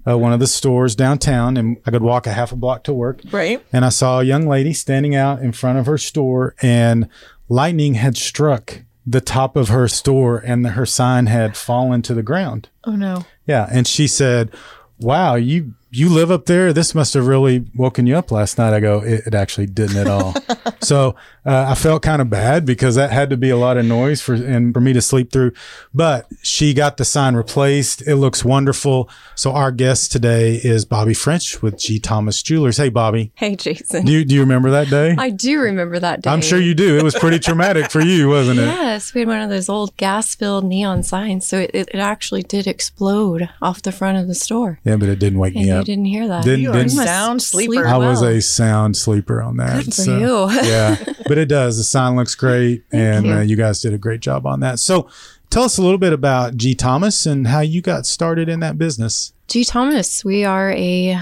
uh, 0.10 0.18
one 0.18 0.34
of 0.34 0.40
the 0.40 0.48
stores 0.48 0.96
downtown, 0.96 1.58
and 1.58 1.78
I 1.86 1.92
could 1.92 2.02
walk 2.02 2.28
a 2.28 2.34
half 2.34 2.52
a 2.52 2.56
block 2.56 2.84
to 2.86 2.94
work. 2.94 3.22
Right. 3.32 3.64
And 3.72 3.86
I 3.86 3.90
saw 3.90 4.20
a 4.20 4.24
young 4.24 4.48
lady 4.48 4.74
standing 4.74 5.16
out 5.16 5.42
in 5.42 5.52
front 5.52 5.80
of 5.80 5.86
her 5.86 5.98
store, 5.98 6.56
and 6.62 7.08
lightning 7.48 7.96
had 7.96 8.18
struck 8.18 8.82
the 9.06 9.22
top 9.22 9.56
of 9.56 9.70
her 9.70 9.88
store, 9.88 10.38
and 10.38 10.66
her 10.68 10.86
sign 10.86 11.26
had 11.26 11.58
fallen 11.58 12.02
to 12.04 12.14
the 12.14 12.24
ground. 12.24 12.70
Oh, 12.84 12.96
no. 12.96 13.26
Yeah, 13.48 13.68
and 13.72 13.88
she 13.88 14.08
said, 14.08 14.52
"Wow, 15.00 15.36
you 15.36 15.74
you 15.92 16.10
live 16.10 16.30
up 16.32 16.46
there? 16.46 16.72
This 16.74 16.94
must 16.94 17.14
have 17.16 17.28
really 17.28 17.66
woken 17.76 18.08
you 18.08 18.18
up 18.18 18.32
last 18.32 18.58
night." 18.58 18.74
I 18.74 18.80
go, 18.80 19.00
"It, 19.04 19.28
it 19.28 19.34
actually 19.34 19.68
didn't 19.68 19.98
at 19.98 20.08
all." 20.08 20.34
so 20.82 21.16
uh, 21.46 21.66
I 21.70 21.76
felt 21.76 22.02
kind 22.04 22.22
of 22.22 22.30
bad 22.30 22.66
because 22.66 22.96
that 22.96 23.12
had 23.12 23.30
to 23.32 23.38
be 23.38 23.50
a 23.50 23.58
lot 23.58 23.78
of 23.78 23.86
noise 23.86 24.22
for 24.22 24.34
and 24.34 24.74
for 24.74 24.82
me 24.82 24.94
to 24.94 25.02
sleep 25.02 25.32
through. 25.32 25.52
But 25.94 26.28
she 26.42 26.74
got 26.74 26.98
the 26.98 27.06
sign 27.06 27.36
replaced. 27.36 28.02
It 28.08 28.16
looks 28.18 28.44
wonderful. 28.46 29.10
So 29.36 29.52
our 29.54 29.72
guest 29.72 30.12
today 30.12 30.56
is 30.64 30.86
Bobby 30.86 31.14
French 31.14 31.62
with 31.62 31.78
G 31.80 32.00
Thomas 32.00 32.42
Jewelers. 32.44 32.78
Hey, 32.78 32.90
Bobby, 32.90 33.32
Hey, 33.36 33.56
Jason. 33.56 34.06
do 34.06 34.12
you, 34.12 34.26
do 34.26 34.36
you 34.36 34.42
remember 34.42 34.70
that 34.72 34.90
day? 34.90 35.16
I 35.18 35.30
do 35.30 35.60
remember 35.60 36.00
that 36.00 36.22
day. 36.22 36.30
I'm 36.30 36.42
sure 36.42 36.60
you 36.60 36.74
do. 36.74 36.98
It 36.98 37.04
was 37.04 37.16
pretty 37.16 37.40
traumatic 37.40 37.90
for 37.92 38.02
you, 38.02 38.30
wasn't 38.30 38.60
it? 38.60 38.66
Yes, 38.66 39.14
we 39.14 39.22
had 39.22 39.28
one 39.28 39.42
of 39.42 39.50
those 39.50 39.70
old 39.70 39.96
gas-filled 39.98 40.66
neon 40.66 41.04
signs, 41.04 41.48
so 41.48 41.58
it, 41.60 41.72
it, 41.74 41.90
it 41.94 42.00
actually 42.00 42.44
did 42.44 42.68
explode 42.68 43.50
off 43.62 43.82
the 43.82 43.92
front 43.92 44.18
of 44.18 44.28
the 44.28 44.36
store. 44.36 44.80
Yeah, 44.84 44.98
but 44.98 45.10
it 45.10 45.20
didn't 45.20 45.40
wake 45.40 45.56
And 45.56 45.66
me 45.66 45.72
you 45.80 45.86
didn't 45.86 46.06
hear 46.06 46.28
that. 46.28 46.44
Didn't- 46.44 46.62
You 46.62 46.72
didn't- 46.72 46.88
a 47.00 47.06
sound 47.06 47.42
sleep 47.42 47.70
sleeper. 47.70 47.88
I 47.88 47.98
was 47.98 48.22
a 48.22 48.42
sound 48.42 48.96
sleeper 48.98 49.42
on 49.42 49.58
that. 49.58 49.86
Good 49.86 49.94
for 49.94 50.04
you. 50.04 50.52
yeah, 50.68 50.96
but 51.28 51.38
it 51.38 51.48
does. 51.48 51.78
The 51.78 51.84
sign 51.84 52.16
looks 52.16 52.36
great, 52.36 52.84
and 52.92 53.26
you. 53.26 53.34
Uh, 53.34 53.42
you 53.42 53.56
guys 53.56 53.82
did 53.82 53.94
a 53.94 53.98
great 53.98 54.20
job 54.22 54.46
on 54.46 54.60
that. 54.62 54.80
So, 54.80 55.08
tell 55.50 55.64
us 55.64 55.78
a 55.78 55.82
little 55.82 55.98
bit 55.98 56.14
about 56.14 56.56
G 56.58 56.76
Thomas 56.76 57.26
and 57.26 57.48
how 57.48 57.62
you 57.62 57.82
got 57.82 58.06
started 58.06 58.50
in 58.50 58.60
that 58.62 58.78
business. 58.78 59.34
G. 59.48 59.64
Thomas, 59.66 60.24
we 60.24 60.46
are 60.46 60.72
a 60.74 61.18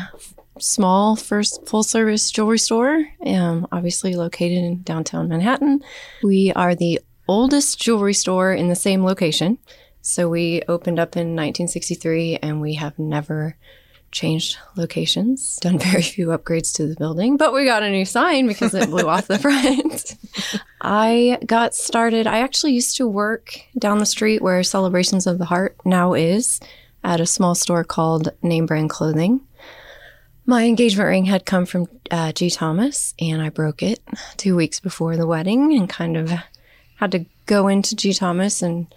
small 0.60 1.16
first 1.16 1.66
full 1.68 1.84
service 1.84 2.30
jewelry 2.32 2.58
store, 2.60 3.06
um, 3.26 3.68
obviously 3.72 4.16
located 4.16 4.58
in 4.64 4.82
downtown 4.82 5.30
Manhattan. 5.30 5.82
We 6.24 6.52
are 6.54 6.76
the 6.76 7.00
oldest 7.28 7.80
jewelry 7.80 8.14
store 8.14 8.54
in 8.54 8.68
the 8.68 8.76
same 8.76 9.04
location. 9.06 9.60
So 10.02 10.30
we 10.30 10.62
opened 10.68 11.00
up 11.00 11.16
in 11.16 11.36
1963 11.36 12.38
and 12.42 12.60
we 12.62 12.74
have 12.76 12.98
never 12.98 13.56
changed 14.12 14.58
locations, 14.76 15.58
done 15.58 15.80
very 15.80 16.02
few 16.16 16.28
upgrades 16.28 16.74
to 16.76 16.88
the 16.88 16.96
building, 16.96 17.38
but 17.38 17.54
we 17.54 17.66
got 17.66 17.84
a 17.84 17.90
new 17.90 18.06
sign 18.06 18.48
because 18.48 18.74
it 18.74 18.90
blew 18.90 19.08
off 19.08 19.28
the 19.28 19.40
front. 19.40 20.16
I 20.82 21.40
got 21.46 21.76
started, 21.76 22.28
I 22.28 22.40
actually 22.40 22.74
used 22.74 22.98
to 22.98 23.08
work 23.08 23.60
down 23.78 24.00
the 24.00 24.06
street 24.06 24.42
where 24.42 24.64
Celebrations 24.64 25.28
of 25.28 25.38
the 25.38 25.46
Heart 25.46 25.78
now 25.86 26.14
is 26.14 26.60
at 27.04 27.20
a 27.20 27.26
small 27.26 27.56
store 27.56 27.84
called 27.84 28.30
Name 28.42 28.66
Brand 28.66 28.90
Clothing. 28.90 29.42
My 30.46 30.64
engagement 30.64 31.08
ring 31.08 31.26
had 31.26 31.46
come 31.46 31.66
from 31.66 31.88
uh, 32.10 32.32
G. 32.32 32.50
Thomas, 32.50 33.14
and 33.20 33.42
I 33.42 33.50
broke 33.50 33.84
it 33.84 34.00
two 34.38 34.56
weeks 34.56 34.80
before 34.80 35.18
the 35.18 35.28
wedding 35.28 35.74
and 35.74 35.90
kind 35.90 36.16
of 36.16 36.32
had 36.96 37.12
to 37.12 37.26
go 37.46 37.68
into 37.68 37.96
G. 37.96 38.14
Thomas 38.14 38.62
and, 38.62 38.88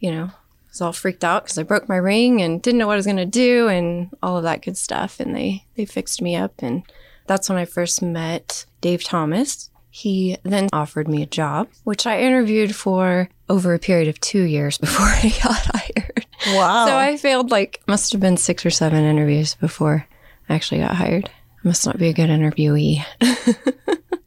you 0.00 0.10
know, 0.10 0.30
was 0.70 0.80
all 0.80 0.92
freaked 0.92 1.24
out 1.24 1.44
because 1.44 1.58
I 1.58 1.62
broke 1.62 1.88
my 1.88 1.96
ring 1.96 2.42
and 2.42 2.62
didn't 2.62 2.78
know 2.78 2.86
what 2.86 2.94
I 2.94 2.96
was 2.96 3.06
going 3.06 3.16
to 3.16 3.26
do 3.26 3.68
and 3.68 4.10
all 4.22 4.36
of 4.36 4.42
that 4.44 4.62
good 4.62 4.76
stuff. 4.76 5.20
And 5.20 5.34
they, 5.34 5.64
they 5.76 5.84
fixed 5.84 6.22
me 6.22 6.36
up. 6.36 6.54
And 6.58 6.82
that's 7.26 7.48
when 7.48 7.58
I 7.58 7.64
first 7.64 8.02
met 8.02 8.66
Dave 8.80 9.04
Thomas. 9.04 9.70
He 9.90 10.36
then 10.42 10.68
offered 10.72 11.08
me 11.08 11.22
a 11.22 11.26
job, 11.26 11.68
which 11.84 12.06
I 12.06 12.20
interviewed 12.20 12.74
for 12.74 13.28
over 13.48 13.74
a 13.74 13.78
period 13.78 14.08
of 14.08 14.20
two 14.20 14.42
years 14.42 14.78
before 14.78 15.06
I 15.06 15.34
got 15.42 15.66
hired. 15.74 16.26
Wow. 16.48 16.86
So 16.86 16.96
I 16.96 17.16
failed 17.16 17.50
like 17.50 17.80
must 17.88 18.12
have 18.12 18.20
been 18.20 18.36
six 18.36 18.64
or 18.64 18.70
seven 18.70 19.02
interviews 19.04 19.54
before 19.56 20.06
I 20.48 20.54
actually 20.54 20.80
got 20.80 20.94
hired. 20.94 21.26
I 21.26 21.68
must 21.68 21.84
not 21.86 21.98
be 21.98 22.08
a 22.08 22.12
good 22.12 22.30
interviewee. 22.30 23.04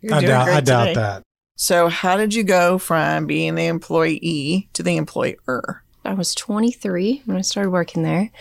You're 0.01 0.15
I 0.15 0.21
doubt, 0.21 0.45
great 0.45 0.55
I 0.57 0.61
doubt 0.61 0.85
today. 0.85 0.93
that. 0.95 1.23
So, 1.55 1.89
how 1.89 2.17
did 2.17 2.33
you 2.33 2.43
go 2.43 2.79
from 2.79 3.27
being 3.27 3.53
the 3.55 3.67
employee 3.67 4.67
to 4.73 4.81
the 4.83 4.97
employer? 4.97 5.80
I 6.03 6.13
was 6.13 6.35
23 6.35 7.23
when 7.25 7.37
I 7.37 7.41
started 7.41 7.69
working 7.69 8.03
there. 8.03 8.31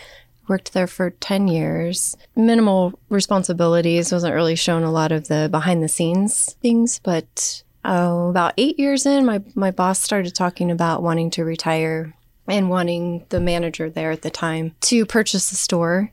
Worked 0.47 0.73
there 0.73 0.87
for 0.87 1.11
10 1.11 1.47
years. 1.47 2.17
Minimal 2.35 2.99
responsibilities, 3.09 4.11
wasn't 4.11 4.33
really 4.33 4.55
shown 4.55 4.83
a 4.83 4.91
lot 4.91 5.11
of 5.11 5.27
the 5.27 5.47
behind 5.49 5.83
the 5.83 5.87
scenes 5.87 6.55
things, 6.61 6.99
but 7.03 7.63
oh, 7.85 8.29
about 8.29 8.53
eight 8.57 8.77
years 8.77 9.05
in, 9.05 9.25
my, 9.25 9.41
my 9.55 9.71
boss 9.71 9.99
started 9.99 10.35
talking 10.35 10.71
about 10.71 11.03
wanting 11.03 11.29
to 11.31 11.45
retire 11.45 12.13
and 12.47 12.69
wanting 12.69 13.25
the 13.29 13.39
manager 13.39 13.89
there 13.89 14.11
at 14.11 14.23
the 14.23 14.29
time 14.29 14.75
to 14.81 15.05
purchase 15.05 15.49
the 15.49 15.55
store, 15.55 16.11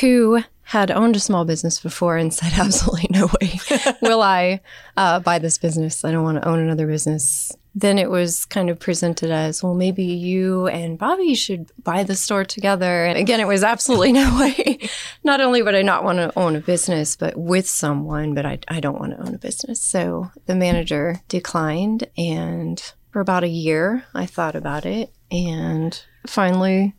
who 0.00 0.42
had 0.62 0.90
owned 0.90 1.16
a 1.16 1.20
small 1.20 1.46
business 1.46 1.80
before 1.80 2.18
and 2.18 2.34
said, 2.34 2.52
absolutely 2.58 3.08
no 3.10 3.28
way 3.40 3.58
will 4.02 4.22
I 4.22 4.60
uh, 4.96 5.20
buy 5.20 5.38
this 5.38 5.56
business. 5.56 6.04
I 6.04 6.10
don't 6.10 6.24
want 6.24 6.42
to 6.42 6.48
own 6.48 6.58
another 6.58 6.86
business. 6.86 7.56
Then 7.78 7.96
it 7.96 8.10
was 8.10 8.44
kind 8.44 8.70
of 8.70 8.80
presented 8.80 9.30
as, 9.30 9.62
well, 9.62 9.74
maybe 9.74 10.02
you 10.02 10.66
and 10.66 10.98
Bobby 10.98 11.36
should 11.36 11.70
buy 11.84 12.02
the 12.02 12.16
store 12.16 12.44
together. 12.44 13.04
And 13.04 13.16
again, 13.16 13.38
it 13.38 13.46
was 13.46 13.62
absolutely 13.62 14.10
no 14.10 14.36
way. 14.36 14.80
not 15.22 15.40
only 15.40 15.62
would 15.62 15.76
I 15.76 15.82
not 15.82 16.02
want 16.02 16.18
to 16.18 16.36
own 16.36 16.56
a 16.56 16.60
business, 16.60 17.14
but 17.14 17.36
with 17.36 17.68
someone, 17.68 18.34
but 18.34 18.44
I, 18.44 18.58
I 18.66 18.80
don't 18.80 18.98
want 18.98 19.12
to 19.12 19.24
own 19.24 19.32
a 19.32 19.38
business. 19.38 19.80
So 19.80 20.32
the 20.46 20.56
manager 20.56 21.20
declined. 21.28 22.08
And 22.18 22.82
for 23.12 23.20
about 23.20 23.44
a 23.44 23.48
year, 23.48 24.04
I 24.12 24.26
thought 24.26 24.56
about 24.56 24.84
it 24.84 25.12
and 25.30 26.02
finally 26.26 26.96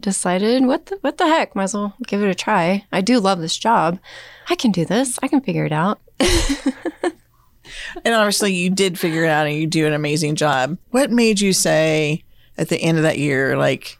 decided, 0.00 0.64
what 0.64 0.86
the, 0.86 0.98
what 1.00 1.18
the 1.18 1.26
heck? 1.26 1.56
Might 1.56 1.64
as 1.64 1.74
well 1.74 1.94
give 2.06 2.22
it 2.22 2.30
a 2.30 2.36
try. 2.36 2.86
I 2.92 3.00
do 3.00 3.18
love 3.18 3.40
this 3.40 3.58
job. 3.58 3.98
I 4.48 4.54
can 4.54 4.70
do 4.70 4.84
this. 4.84 5.18
I 5.24 5.26
can 5.26 5.40
figure 5.40 5.64
it 5.64 5.72
out. 5.72 6.00
And 8.04 8.14
obviously, 8.14 8.52
you 8.54 8.70
did 8.70 8.98
figure 8.98 9.24
it 9.24 9.30
out 9.30 9.46
and 9.46 9.56
you 9.56 9.66
do 9.66 9.86
an 9.86 9.92
amazing 9.92 10.36
job. 10.36 10.78
What 10.90 11.10
made 11.10 11.40
you 11.40 11.52
say 11.52 12.24
at 12.58 12.68
the 12.68 12.78
end 12.78 12.98
of 12.98 13.04
that 13.04 13.18
year, 13.18 13.56
like, 13.56 13.98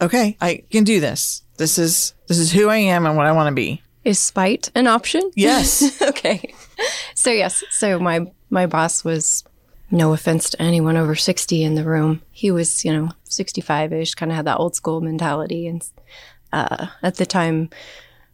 okay, 0.00 0.36
I 0.40 0.64
can 0.70 0.84
do 0.84 1.00
this. 1.00 1.42
This 1.56 1.78
is 1.78 2.14
this 2.26 2.38
is 2.38 2.52
who 2.52 2.68
I 2.68 2.76
am 2.76 3.06
and 3.06 3.16
what 3.16 3.26
I 3.26 3.32
want 3.32 3.48
to 3.48 3.54
be. 3.54 3.82
Is 4.04 4.18
spite 4.18 4.70
an 4.74 4.86
option? 4.86 5.30
Yes. 5.34 6.00
okay. 6.08 6.54
So 7.14 7.30
yes, 7.30 7.62
so 7.70 7.98
my 7.98 8.32
my 8.48 8.66
boss 8.66 9.04
was 9.04 9.44
no 9.90 10.12
offense 10.12 10.50
to 10.50 10.62
anyone 10.62 10.96
over 10.96 11.14
60 11.14 11.62
in 11.62 11.74
the 11.74 11.84
room. 11.84 12.22
He 12.30 12.50
was, 12.50 12.84
you 12.84 12.92
know, 12.92 13.10
65ish, 13.28 14.16
kind 14.16 14.30
of 14.30 14.36
had 14.36 14.46
that 14.46 14.58
old 14.58 14.76
school 14.76 15.00
mentality 15.00 15.66
and 15.66 15.86
uh, 16.52 16.86
at 17.02 17.16
the 17.16 17.26
time 17.26 17.70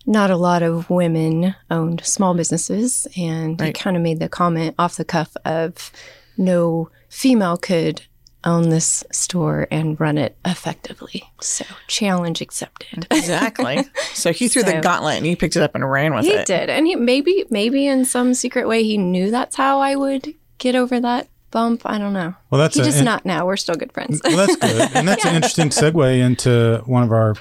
not 0.07 0.31
a 0.31 0.37
lot 0.37 0.63
of 0.63 0.89
women 0.89 1.55
owned 1.71 2.05
small 2.05 2.35
businesses. 2.35 3.07
And 3.17 3.61
he 3.61 3.73
kind 3.73 3.97
of 3.97 4.03
made 4.03 4.21
the 4.21 4.29
comment 4.29 4.75
off 4.79 4.97
the 4.97 5.05
cuff 5.05 5.37
of 5.45 5.91
no 6.37 6.91
female 7.09 7.57
could 7.57 8.03
own 8.45 8.69
this 8.69 9.03
store 9.11 9.67
and 9.73 9.99
run 9.99 10.17
it 10.17 10.37
effectively. 10.45 11.25
So, 11.41 11.65
challenge 11.89 12.41
accepted. 12.41 13.07
Exactly. 13.11 13.85
so 14.15 14.33
he 14.33 14.47
threw 14.47 14.63
the 14.63 14.81
gauntlet 14.81 15.17
and 15.17 15.27
he 15.27 15.35
picked 15.35 15.57
it 15.57 15.63
up 15.63 15.75
and 15.75 15.91
ran 15.91 16.15
with 16.15 16.25
he 16.25 16.31
it. 16.31 16.39
He 16.41 16.45
did. 16.45 16.71
And 16.71 16.87
he 16.87 16.95
maybe, 16.95 17.45
maybe 17.51 17.87
in 17.89 18.05
some 18.05 18.35
secret 18.35 18.69
way, 18.69 18.85
he 18.85 18.99
knew 18.99 19.33
that's 19.33 19.57
how 19.57 19.81
I 19.81 19.97
would 19.97 20.33
get 20.59 20.77
over 20.77 21.01
that 21.01 21.29
bump. 21.51 21.83
I 21.87 21.99
don't 21.99 22.13
know. 22.13 22.35
Well, 22.51 22.61
that's 22.61 22.77
he 22.77 22.83
a- 22.83 22.85
just 22.85 22.99
and- 22.99 23.05
not 23.05 23.25
now. 23.27 23.47
We're 23.47 23.57
still 23.57 23.75
good 23.75 23.93
friends. 23.93 24.21
Well, 24.23 24.37
that's 24.37 24.57
good, 24.57 24.91
and 24.95 25.09
that's 25.09 25.25
an 25.25 25.35
interesting 25.37 25.71
segue 25.71 26.19
into 26.21 26.83
one 26.87 27.03
of 27.03 27.11
our 27.11 27.35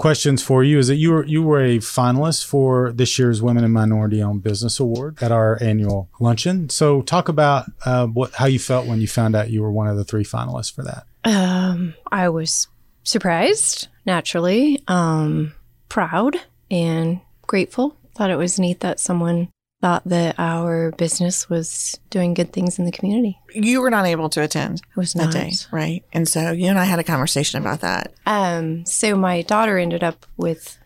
questions 0.00 0.42
for 0.42 0.64
you. 0.64 0.78
Is 0.78 0.88
that 0.88 0.96
you 0.96 1.12
were 1.12 1.24
you 1.26 1.42
were 1.42 1.60
a 1.60 1.78
finalist 1.78 2.44
for 2.44 2.90
this 2.92 3.18
year's 3.18 3.40
Women 3.40 3.62
and 3.62 3.72
Minority 3.72 4.20
Owned 4.22 4.42
Business 4.42 4.80
Award 4.80 5.22
at 5.22 5.30
our 5.30 5.62
annual 5.62 6.08
luncheon. 6.18 6.68
So, 6.70 7.02
talk 7.02 7.28
about 7.28 7.66
uh, 7.84 8.06
what 8.06 8.32
how 8.34 8.46
you 8.46 8.58
felt 8.58 8.86
when 8.86 9.00
you 9.00 9.06
found 9.06 9.36
out 9.36 9.50
you 9.50 9.62
were 9.62 9.70
one 9.70 9.86
of 9.86 9.96
the 9.96 10.04
three 10.04 10.24
finalists 10.24 10.74
for 10.74 10.82
that. 10.82 11.04
Um, 11.24 11.94
I 12.10 12.30
was 12.30 12.66
surprised, 13.04 13.88
naturally, 14.06 14.82
um, 14.88 15.54
proud, 15.88 16.40
and 16.70 17.20
grateful. 17.46 17.96
Thought 18.16 18.30
it 18.30 18.36
was 18.36 18.58
neat 18.58 18.80
that 18.80 18.98
someone 18.98 19.50
thought 19.80 20.02
that 20.04 20.34
our 20.38 20.90
business 20.92 21.48
was 21.48 21.98
doing 22.10 22.34
good 22.34 22.52
things 22.52 22.78
in 22.78 22.84
the 22.84 22.92
community. 22.92 23.38
You 23.54 23.80
were 23.80 23.90
not 23.90 24.04
able 24.06 24.28
to 24.30 24.42
attend 24.42 24.82
It 24.90 24.96
was 24.96 25.14
that 25.14 25.32
day, 25.32 25.52
right? 25.72 26.04
And 26.12 26.28
so 26.28 26.50
you 26.52 26.66
and 26.68 26.78
I 26.78 26.84
had 26.84 26.98
a 26.98 27.04
conversation 27.04 27.60
about 27.60 27.80
that. 27.80 28.12
Um, 28.26 28.84
so 28.84 29.16
my 29.16 29.40
daughter 29.42 29.78
ended 29.78 30.04
up 30.04 30.26
with 30.36 30.78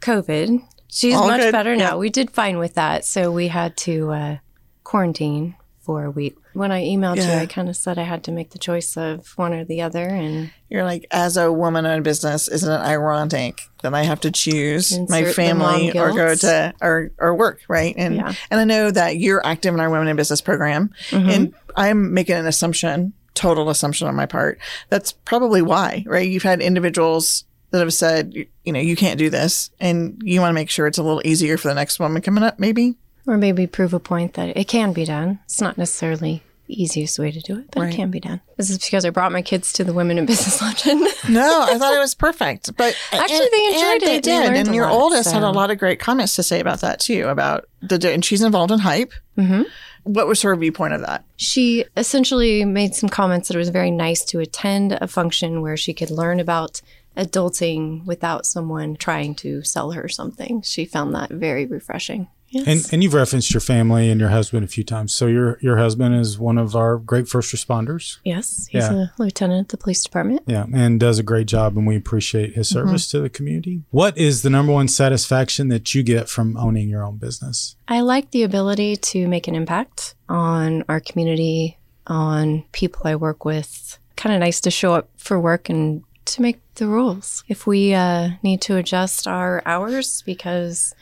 COVID. 0.00 0.60
She's 0.88 1.14
All 1.14 1.26
much 1.26 1.40
good. 1.40 1.52
better 1.52 1.72
Yeah. 1.72 1.90
now. 1.90 1.98
We 1.98 2.10
did 2.10 2.30
fine 2.30 2.58
with 2.58 2.74
that. 2.74 3.04
So 3.04 3.30
we 3.32 3.48
had 3.48 3.76
to 3.78 4.12
uh, 4.12 4.36
quarantine 4.84 5.56
for 5.88 6.04
a 6.04 6.10
week. 6.10 6.36
When 6.52 6.70
I 6.70 6.82
emailed 6.84 7.16
you, 7.16 7.22
I 7.32 7.46
kind 7.46 7.70
of 7.70 7.74
said 7.74 7.96
I 7.98 8.02
had 8.02 8.22
to 8.24 8.30
make 8.30 8.50
the 8.50 8.58
choice 8.58 8.94
of 8.94 9.26
one 9.38 9.54
or 9.54 9.64
the 9.64 9.80
other. 9.80 10.04
And 10.06 10.50
You're 10.68 10.84
like, 10.84 11.06
as 11.10 11.38
a 11.38 11.50
woman 11.50 11.86
owned 11.86 12.04
business, 12.04 12.46
isn't 12.46 12.70
it 12.70 12.84
ironic 12.84 13.62
that 13.80 13.94
I 13.94 14.02
have 14.02 14.20
to 14.20 14.30
choose 14.30 14.98
my 15.08 15.24
family 15.32 15.98
or 15.98 16.12
go 16.12 16.34
to 16.34 16.74
or, 16.82 17.10
or 17.16 17.34
work, 17.34 17.60
right? 17.68 17.94
And 17.96 18.16
Yeah. 18.16 18.34
and 18.50 18.60
I 18.60 18.64
know 18.64 18.90
that 18.90 19.16
you're 19.16 19.40
active 19.46 19.72
in 19.72 19.80
our 19.80 19.88
women 19.88 20.08
in 20.08 20.16
business 20.16 20.42
program, 20.42 20.90
Mm-hmm. 21.08 21.30
and 21.30 21.54
I'm 21.74 22.12
making 22.12 22.34
an 22.36 22.46
assumption, 22.46 23.14
total 23.32 23.70
assumption 23.70 24.06
on 24.06 24.14
my 24.14 24.26
part. 24.26 24.58
That's 24.90 25.12
probably 25.12 25.62
why, 25.62 26.04
right? 26.06 26.28
You've 26.28 26.42
had 26.42 26.60
individuals 26.60 27.44
that 27.70 27.78
have 27.78 27.94
said, 27.94 28.34
you 28.34 28.72
know, 28.74 28.80
you 28.80 28.94
can't 28.94 29.18
do 29.18 29.30
this, 29.30 29.70
and 29.80 30.20
you 30.22 30.40
want 30.42 30.50
to 30.50 30.54
make 30.54 30.68
sure 30.68 30.86
it's 30.86 30.98
a 30.98 31.02
little 31.02 31.22
easier 31.24 31.56
for 31.56 31.68
the 31.68 31.74
next 31.74 31.98
woman 31.98 32.20
coming 32.20 32.44
up, 32.44 32.58
maybe. 32.58 32.96
Or 33.28 33.36
maybe 33.36 33.66
prove 33.66 33.94
a 33.94 34.00
point 34.00 34.34
that 34.34 34.56
it 34.56 34.66
can 34.66 34.92
be 34.92 35.04
done. 35.04 35.38
It's 35.44 35.60
not 35.60 35.78
necessarily 35.78 36.42
the 36.66 36.82
easiest 36.82 37.18
way 37.18 37.30
to 37.30 37.40
do 37.40 37.58
it, 37.58 37.66
but 37.70 37.80
Right. 37.80 37.92
it 37.92 37.96
can 37.96 38.10
be 38.10 38.20
done. 38.20 38.40
This 38.58 38.68
is 38.68 38.78
because 38.78 39.04
I 39.04 39.10
brought 39.10 39.32
my 39.32 39.40
kids 39.42 39.72
to 39.74 39.84
the 39.84 39.92
Women 39.94 40.18
in 40.18 40.26
Business 40.26 40.60
Luncheon. 40.62 41.00
No, 41.28 41.62
I 41.62 41.78
thought 41.78 41.94
it 41.94 41.98
was 41.98 42.14
perfect. 42.14 42.76
But 42.76 42.94
Actually, 43.12 43.48
they 43.52 43.66
enjoyed 43.66 43.80
They 43.82 43.94
it. 43.94 44.00
They 44.00 44.20
did, 44.20 44.44
learned 44.46 44.56
and 44.68 44.74
your 44.74 44.84
lot, 44.86 44.92
oldest 45.00 45.30
had 45.32 45.42
a 45.42 45.50
lot 45.50 45.70
of 45.70 45.78
great 45.78 45.98
comments 46.00 46.34
to 46.36 46.42
say 46.42 46.60
about 46.60 46.80
that 46.80 47.00
too. 47.00 47.26
About 47.28 47.66
the 47.80 48.12
and 48.12 48.24
she's 48.24 48.42
involved 48.42 48.70
in 48.72 48.80
hype. 48.80 49.12
Mhm. 49.38 49.64
What 50.04 50.26
was 50.26 50.42
her 50.42 50.54
viewpoint 50.56 50.94
of 50.94 51.00
that? 51.02 51.24
she 51.36 51.84
essentially 51.96 52.64
made 52.64 52.94
some 52.94 53.08
comments 53.08 53.48
that 53.48 53.54
it 53.54 53.58
was 53.58 53.68
very 53.68 53.90
nice 53.90 54.24
to 54.24 54.40
attend 54.40 54.92
a 54.92 55.06
function 55.06 55.60
where 55.62 55.76
she 55.76 55.92
could 55.94 56.10
learn 56.10 56.40
about 56.40 56.80
adulting 57.16 58.04
without 58.06 58.46
someone 58.46 58.96
trying 58.96 59.34
to 59.36 59.62
sell 59.62 59.92
her 59.92 60.08
something. 60.08 60.62
She 60.62 60.84
found 60.84 61.14
that 61.14 61.30
very 61.30 61.66
refreshing. 61.66 62.28
Yes. 62.50 62.66
And 62.66 62.92
and 62.92 63.02
you've 63.02 63.14
referenced 63.14 63.52
your 63.52 63.60
family 63.60 64.10
and 64.10 64.18
your 64.20 64.30
husband 64.30 64.64
a 64.64 64.68
few 64.68 64.84
times. 64.84 65.14
So 65.14 65.26
your 65.26 65.58
your 65.60 65.76
husband 65.76 66.14
is 66.16 66.38
one 66.38 66.56
of 66.58 66.74
our 66.74 66.96
great 66.98 67.28
first 67.28 67.54
responders. 67.54 68.18
yes, 68.24 68.66
he's 68.70 68.84
Yeah. 68.84 68.92
a 68.92 69.06
lieutenant 69.22 69.66
at 69.66 69.68
the 69.68 69.76
police 69.76 70.02
department. 70.02 70.42
Yeah, 70.46 70.64
and 70.72 70.98
does 70.98 71.18
a 71.18 71.22
great 71.22 71.46
job, 71.46 71.76
and 71.76 71.86
we 71.86 71.96
appreciate 71.96 72.54
his 72.54 72.68
service 72.68 73.10
to 73.10 73.20
the 73.20 73.28
community. 73.28 73.82
What 73.90 74.16
is 74.16 74.42
the 74.42 74.50
number 74.50 74.72
one 74.72 74.88
satisfaction 74.88 75.68
that 75.68 75.94
you 75.94 76.02
get 76.02 76.28
from 76.28 76.56
owning 76.56 76.88
your 76.88 77.04
own 77.04 77.16
business? 77.18 77.76
I 77.86 78.00
like 78.00 78.30
the 78.30 78.42
ability 78.44 78.96
to 78.96 79.28
make 79.28 79.46
an 79.48 79.54
impact 79.54 80.14
on 80.28 80.84
our 80.88 81.00
community, 81.00 81.78
on 82.06 82.64
people 82.72 83.02
I 83.04 83.16
work 83.16 83.44
with. 83.44 83.98
Kind 84.16 84.34
of 84.34 84.40
nice 84.40 84.60
to 84.62 84.70
show 84.70 84.94
up 84.94 85.08
for 85.16 85.38
work 85.38 85.68
and 85.68 86.02
to 86.24 86.42
make 86.42 86.60
the 86.74 86.86
rules. 86.86 87.44
If 87.48 87.66
we 87.66 87.94
uh, 87.94 88.30
need 88.42 88.60
to 88.62 88.76
adjust 88.76 89.26
our 89.26 89.62
hours 89.64 90.22
because 90.26 90.94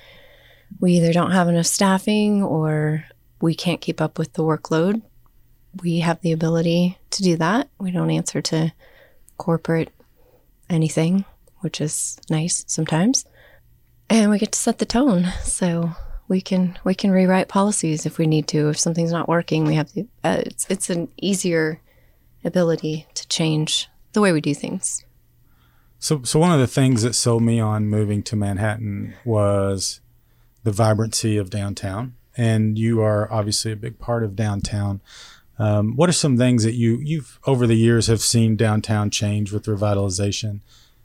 we 0.80 0.92
either 0.92 1.12
don't 1.12 1.32
have 1.32 1.48
enough 1.48 1.66
staffing 1.66 2.42
or 2.42 3.04
we 3.40 3.54
can't 3.54 3.80
keep 3.80 4.00
up 4.00 4.18
with 4.18 4.32
the 4.34 4.42
workload, 4.42 5.02
we 5.82 6.00
have 6.00 6.20
the 6.20 6.32
ability 6.32 6.98
to 7.10 7.22
do 7.22 7.36
that. 7.36 7.68
We 7.78 7.90
don't 7.90 8.10
answer 8.10 8.40
to 8.42 8.72
corporate 9.36 9.90
anything, 10.70 11.24
which 11.60 11.80
is 11.80 12.18
nice 12.30 12.64
sometimes. 12.66 13.26
And 14.08 14.30
we 14.30 14.38
get 14.38 14.52
to 14.52 14.58
set 14.58 14.78
the 14.78 14.86
tone. 14.86 15.26
So 15.42 15.92
we 16.28 16.40
can 16.40 16.78
we 16.84 16.94
can 16.94 17.10
rewrite 17.10 17.48
policies 17.48 18.06
if 18.06 18.18
we 18.18 18.26
need 18.26 18.48
to. 18.48 18.68
If 18.68 18.78
something's 18.78 19.12
not 19.12 19.28
working, 19.28 19.64
we 19.64 19.74
have 19.74 19.92
the 19.92 20.06
uh, 20.24 20.42
it's 20.46 20.66
it's 20.68 20.90
an 20.90 21.08
easier 21.20 21.80
ability 22.44 23.06
to 23.14 23.28
change 23.28 23.88
the 24.12 24.20
way 24.20 24.32
we 24.32 24.40
do 24.40 24.54
things. 24.54 25.04
So, 25.98 26.22
so 26.22 26.38
one 26.38 26.52
of 26.52 26.60
the 26.60 26.66
things 26.66 27.02
that 27.02 27.14
sold 27.14 27.42
me 27.42 27.58
on 27.58 27.86
moving 27.86 28.22
to 28.24 28.36
Manhattan 28.36 29.14
was 29.24 30.00
the 30.66 30.72
vibrancy 30.72 31.36
of 31.36 31.48
downtown, 31.48 32.16
and 32.36 32.76
you 32.76 33.00
are 33.00 33.32
obviously 33.32 33.70
a 33.70 33.76
big 33.76 34.00
part 34.00 34.24
of 34.24 34.34
downtown. 34.34 35.00
Um, 35.60 35.94
what 35.94 36.08
are 36.08 36.12
some 36.12 36.36
things 36.36 36.64
that 36.64 36.74
you 36.74 36.98
you've 36.98 37.38
over 37.46 37.68
the 37.68 37.76
years 37.76 38.08
have 38.08 38.20
seen 38.20 38.56
downtown 38.56 39.10
change 39.10 39.52
with 39.52 39.66
revitalization? 39.66 40.62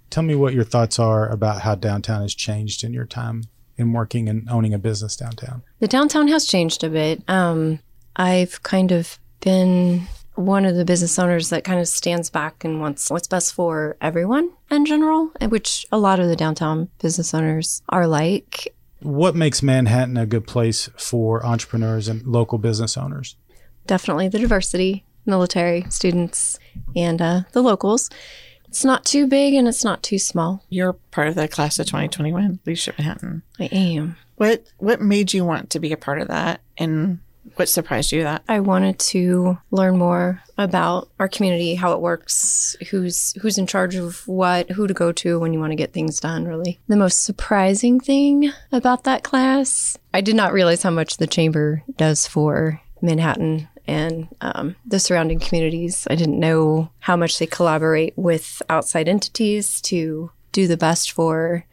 Tell 0.10 0.24
me 0.24 0.34
what 0.34 0.56
your 0.56 0.64
thoughts 0.64 0.98
are 0.98 1.30
about 1.30 1.62
how 1.62 1.76
downtown 1.76 2.24
has 2.24 2.34
changed 2.34 2.84
in 2.84 2.92
your 2.92 3.06
time 3.06 3.44
in 3.78 3.94
working 3.94 4.28
and 4.28 4.50
owning 4.50 4.74
a 4.74 4.80
business 4.80 5.16
downtown. 5.16 5.62
The 5.80 5.88
downtown 5.88 6.28
has 6.30 6.48
changed 6.48 6.84
a 6.84 6.90
bit. 6.90 7.22
Um, 7.28 7.82
I've 8.16 8.64
kind 8.64 8.92
of 8.92 9.20
been 9.42 10.08
one 10.34 10.66
of 10.66 10.76
the 10.76 10.86
business 10.86 11.20
owners 11.20 11.50
that 11.50 11.64
kind 11.64 11.80
of 11.80 11.88
stands 11.88 12.32
back 12.32 12.64
and 12.64 12.82
wants 12.82 13.12
what's 13.12 13.28
best 13.28 13.54
for 13.54 13.96
everyone 14.02 14.50
in 14.72 14.88
general, 14.88 15.32
which 15.50 15.86
a 15.92 16.00
lot 16.00 16.20
of 16.20 16.28
the 16.30 16.36
downtown 16.36 16.90
business 17.00 17.36
owners 17.36 17.84
are 17.90 18.08
like. 18.08 18.74
What 19.02 19.36
makes 19.36 19.64
Manhattan 19.64 20.16
a 20.16 20.28
good 20.28 20.46
place 20.46 20.90
for 20.96 21.44
entrepreneurs 21.46 22.08
and 22.08 22.26
local 22.26 22.60
business 22.60 22.98
owners? 22.98 23.36
Definitely 23.88 24.28
the 24.28 24.38
diversity, 24.38 25.06
military, 25.26 25.86
students, 25.90 26.60
and 26.96 27.20
uh, 27.22 27.42
the 27.52 27.64
locals. 27.64 28.10
It's 28.68 28.86
not 28.86 29.04
too 29.04 29.28
big 29.28 29.56
and 29.56 29.68
it's 29.68 29.84
not 29.84 30.04
too 30.04 30.20
small. 30.20 30.64
You're 30.70 30.94
part 30.94 31.28
of 31.28 31.36
the 31.36 31.48
class 31.48 31.80
of 31.80 31.88
2021 31.88 32.60
Leadership 32.66 32.98
Manhattan. 32.98 33.42
I 33.60 33.66
am. 33.66 34.18
What 34.36 34.66
what 34.78 35.02
made 35.02 35.34
you 35.34 35.46
want 35.46 35.72
to 35.72 35.80
be 35.80 35.92
a 35.92 35.98
part 35.98 36.22
of 36.22 36.28
that, 36.30 36.62
and 36.78 37.20
what 37.56 37.70
surprised 37.70 38.12
you 38.12 38.24
that? 38.24 38.44
I 38.48 38.60
wanted 38.60 39.00
to 39.00 39.58
learn 39.72 39.98
more 39.98 40.42
about 40.58 41.10
our 41.20 41.28
community, 41.28 41.76
how 41.76 41.94
it 41.94 42.02
works, 42.02 42.76
who's 42.90 43.34
who's 43.42 43.58
in 43.58 43.68
charge 43.68 43.96
of 43.96 44.28
what, 44.28 44.70
who 44.72 44.88
to 44.88 44.94
go 44.94 45.12
to 45.12 45.40
when 45.40 45.54
you 45.54 45.60
want 45.60 45.72
to 45.72 45.76
get 45.78 45.94
things 45.94 46.20
done, 46.20 46.46
really. 46.46 46.80
The 46.88 46.98
most 46.98 47.24
surprising 47.24 48.00
thing 48.00 48.52
about 48.72 49.04
that 49.04 49.24
class, 49.24 49.98
I 50.14 50.22
did 50.22 50.36
not 50.36 50.54
realize 50.54 50.84
how 50.84 50.92
much 50.92 51.18
the 51.18 51.28
chamber 51.28 51.84
does 51.98 52.28
for 52.28 52.82
Manhattan 53.02 53.68
and 53.88 54.28
um, 54.42 54.76
the 54.86 55.00
surrounding 55.00 55.40
communities. 55.40 56.08
I 56.10 56.16
didn't 56.16 56.40
know 56.40 56.92
how 57.00 57.16
much 57.16 57.40
they 57.40 57.48
collaborate 57.48 58.14
with 58.16 58.62
outside 58.70 59.08
entities 59.08 59.82
to 59.82 60.32
do 60.52 60.68
the 60.68 60.78
best 60.78 61.12
for 61.12 61.66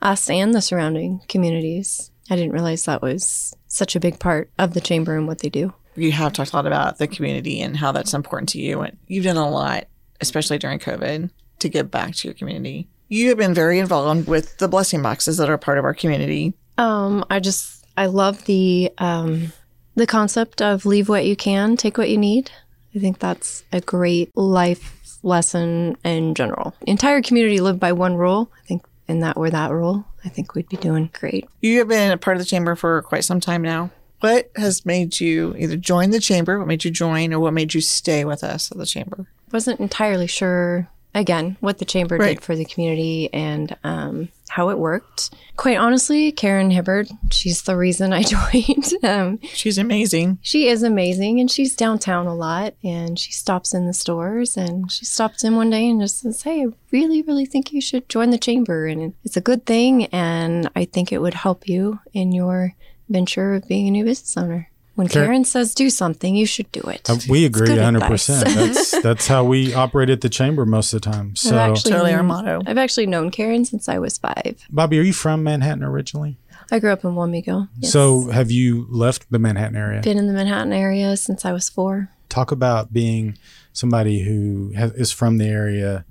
us 0.00 0.30
and 0.30 0.54
the 0.54 0.62
surrounding 0.62 1.22
communities. 1.28 2.10
I 2.30 2.36
didn't 2.36 2.52
realize 2.52 2.84
that 2.84 3.02
was 3.02 3.55
such 3.76 3.96
a 3.96 4.00
big 4.00 4.18
part 4.18 4.50
of 4.58 4.74
the 4.74 4.80
chamber 4.80 5.16
and 5.16 5.26
what 5.26 5.40
they 5.40 5.48
do. 5.48 5.72
You 5.94 6.12
have 6.12 6.32
talked 6.32 6.52
a 6.52 6.56
lot 6.56 6.66
about 6.66 6.98
the 6.98 7.06
community 7.06 7.60
and 7.60 7.76
how 7.76 7.92
that's 7.92 8.14
important 8.14 8.48
to 8.50 8.60
you, 8.60 8.80
and 8.80 8.98
you've 9.06 9.24
done 9.24 9.36
a 9.36 9.48
lot, 9.48 9.86
especially 10.20 10.58
during 10.58 10.78
COVID, 10.78 11.30
to 11.60 11.68
give 11.68 11.90
back 11.90 12.14
to 12.16 12.28
your 12.28 12.34
community. 12.34 12.88
You 13.08 13.28
have 13.28 13.38
been 13.38 13.54
very 13.54 13.78
involved 13.78 14.26
with 14.26 14.58
the 14.58 14.68
blessing 14.68 15.00
boxes 15.00 15.36
that 15.36 15.48
are 15.48 15.58
part 15.58 15.78
of 15.78 15.84
our 15.84 15.94
community. 15.94 16.54
Um, 16.76 17.24
I 17.30 17.40
just 17.40 17.86
I 17.96 18.06
love 18.06 18.44
the 18.44 18.90
um, 18.98 19.52
the 19.94 20.06
concept 20.06 20.60
of 20.60 20.84
leave 20.84 21.08
what 21.08 21.24
you 21.24 21.36
can, 21.36 21.76
take 21.76 21.96
what 21.96 22.10
you 22.10 22.18
need. 22.18 22.50
I 22.94 22.98
think 22.98 23.18
that's 23.18 23.64
a 23.72 23.80
great 23.80 24.36
life 24.36 25.18
lesson 25.22 25.96
in 26.04 26.34
general. 26.34 26.74
Entire 26.86 27.22
community 27.22 27.60
live 27.60 27.78
by 27.78 27.92
one 27.92 28.16
rule. 28.16 28.50
I 28.62 28.66
think 28.66 28.84
in 29.08 29.20
that 29.20 29.36
were 29.36 29.50
that 29.50 29.70
rule, 29.70 30.04
I 30.24 30.28
think 30.28 30.54
we'd 30.54 30.68
be 30.68 30.76
doing 30.76 31.10
great. 31.12 31.48
You 31.60 31.78
have 31.78 31.88
been 31.88 32.12
a 32.12 32.18
part 32.18 32.36
of 32.36 32.40
the 32.40 32.48
chamber 32.48 32.74
for 32.74 33.02
quite 33.02 33.24
some 33.24 33.40
time 33.40 33.62
now. 33.62 33.90
What 34.20 34.50
has 34.56 34.86
made 34.86 35.20
you 35.20 35.54
either 35.58 35.76
join 35.76 36.10
the 36.10 36.20
chamber, 36.20 36.58
what 36.58 36.68
made 36.68 36.84
you 36.84 36.90
join, 36.90 37.32
or 37.32 37.40
what 37.40 37.52
made 37.52 37.74
you 37.74 37.80
stay 37.80 38.24
with 38.24 38.42
us 38.42 38.72
at 38.72 38.78
the 38.78 38.86
chamber? 38.86 39.26
Wasn't 39.52 39.78
entirely 39.78 40.26
sure 40.26 40.88
again 41.16 41.56
what 41.60 41.78
the 41.78 41.84
chamber 41.84 42.16
Right. 42.16 42.36
did 42.36 42.44
for 42.44 42.54
the 42.54 42.64
community 42.64 43.28
and 43.32 43.74
um, 43.82 44.28
how 44.48 44.68
it 44.68 44.78
worked. 44.78 45.30
Quite 45.56 45.78
honestly, 45.78 46.30
Karen 46.30 46.70
Hibbard, 46.70 47.08
she's 47.32 47.62
the 47.62 47.76
reason 47.76 48.12
I 48.12 48.22
joined. 48.52 48.92
um, 49.02 49.38
She's 49.42 49.78
amazing. 49.78 50.38
she 50.42 50.68
is 50.68 50.82
amazing 50.84 51.40
and 51.40 51.50
she's 51.50 51.74
downtown 51.74 52.26
a 52.26 52.34
lot 52.34 52.74
and 52.84 53.18
she 53.18 53.32
stops 53.32 53.74
in 53.74 53.86
the 53.86 53.92
stores 53.94 54.56
and 54.56 54.92
she 54.92 55.04
stops 55.04 55.42
in 55.42 55.56
one 55.56 55.70
day 55.70 55.88
and 55.88 56.00
just 56.00 56.20
says, 56.20 56.42
Hey, 56.42 56.62
I 56.62 56.66
really, 56.92 57.22
really 57.22 57.46
think 57.46 57.72
you 57.72 57.80
should 57.80 58.08
join 58.08 58.30
the 58.30 58.38
chamber 58.38 58.86
and 58.86 59.14
it's 59.24 59.36
a 59.36 59.40
good 59.40 59.66
thing 59.66 60.04
and 60.06 60.70
I 60.76 60.84
think 60.84 61.10
it 61.12 61.22
would 61.22 61.34
help 61.34 61.66
you 61.68 61.98
in 62.12 62.30
your 62.32 62.74
venture 63.08 63.54
of 63.54 63.66
being 63.66 63.88
a 63.88 63.90
new 63.90 64.04
business 64.04 64.36
owner. 64.36 64.70
When 64.96 65.08
Karen- 65.08 65.26
Karen 65.26 65.44
says 65.44 65.74
do 65.74 65.90
something, 65.90 66.34
you 66.34 66.46
should 66.46 66.72
do 66.72 66.80
it. 66.80 67.08
Uh, 67.08 67.18
we 67.28 67.44
agree 67.44 67.66
good 67.66 67.78
100%. 67.78 68.44
That's 68.54 69.00
that's 69.02 69.26
how 69.26 69.44
we 69.44 69.74
operate 69.74 70.08
at 70.08 70.22
the 70.22 70.30
chamber 70.30 70.64
most 70.64 70.94
of 70.94 71.02
the 71.02 71.10
time. 71.10 71.30
I've 71.32 71.38
So, 71.38 71.58
actually 71.58 71.92
Totally 71.92 72.14
our 72.14 72.22
motto. 72.22 72.62
I've 72.66 72.78
actually 72.78 73.06
known 73.06 73.30
Karen 73.30 73.66
since 73.66 73.90
I 73.90 73.98
was 73.98 74.16
five. 74.16 74.66
Bobby, 74.70 74.98
are 74.98 75.02
you 75.02 75.12
from 75.12 75.42
Manhattan 75.42 75.84
originally? 75.84 76.38
I 76.72 76.78
grew 76.78 76.92
up 76.92 77.04
in 77.04 77.10
Wamego. 77.10 77.68
Yes. 77.78 77.92
So, 77.92 78.30
have 78.30 78.50
you 78.50 78.86
left 78.88 79.30
the 79.30 79.38
Manhattan 79.38 79.76
area? 79.76 80.00
been 80.00 80.18
in 80.18 80.26
the 80.28 80.32
Manhattan 80.32 80.72
area 80.72 81.16
since 81.18 81.44
I 81.44 81.52
was 81.52 81.68
four. 81.68 82.08
Talk 82.30 82.50
about 82.50 82.92
being 82.92 83.36
somebody 83.74 84.22
who 84.22 84.72
has, 84.74 84.92
is 84.92 85.12
from 85.12 85.36
the 85.36 85.46
area 85.46 86.06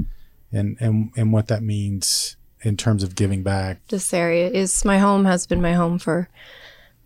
and, 0.52 0.78
and, 0.80 1.12
and 1.18 1.34
what 1.34 1.48
that 1.48 1.64
means 1.64 2.38
in 2.62 2.78
terms 2.78 3.02
of 3.04 3.16
giving 3.16 3.42
back. 3.42 3.80
This 3.88 4.14
area 4.14 4.48
is 4.48 4.86
my 4.86 5.00
home, 5.00 5.26
has 5.26 5.48
been 5.48 5.62
my 5.62 5.74
home 5.74 5.98
for 6.00 6.30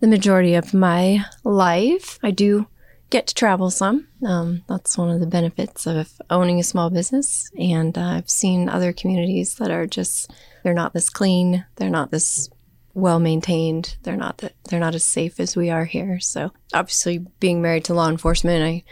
the 0.00 0.06
majority 0.06 0.54
of 0.54 0.74
my 0.74 1.24
life. 1.44 2.18
I 2.22 2.30
do 2.30 2.66
get 3.10 3.26
to 3.26 3.34
travel 3.34 3.70
some. 3.70 4.06
Um, 4.26 4.62
that's 4.68 4.96
one 4.96 5.10
of 5.10 5.20
the 5.20 5.26
benefits 5.26 5.86
of 5.86 6.12
owning 6.30 6.60
a 6.60 6.64
small 6.64 6.90
business. 6.90 7.50
And 7.58 7.96
uh, 7.96 8.02
I've 8.02 8.30
seen 8.30 8.68
other 8.68 8.92
communities 8.92 9.56
that 9.56 9.70
are 9.70 9.86
just, 9.86 10.32
they're 10.62 10.74
not 10.74 10.92
this 10.92 11.10
clean, 11.10 11.64
they're 11.76 11.90
not 11.90 12.10
this 12.10 12.48
well 12.94 13.20
maintained, 13.20 13.96
they're 14.02 14.16
not 14.16 14.38
that 14.38 14.52
they're 14.68 14.80
not 14.80 14.94
as 14.94 15.04
safe 15.04 15.38
as 15.38 15.56
we 15.56 15.70
are 15.70 15.84
here. 15.84 16.20
So 16.20 16.52
obviously 16.72 17.18
being 17.40 17.60
married 17.60 17.84
to 17.84 17.94
law 17.94 18.08
enforcement, 18.08 18.64
I 18.64 18.84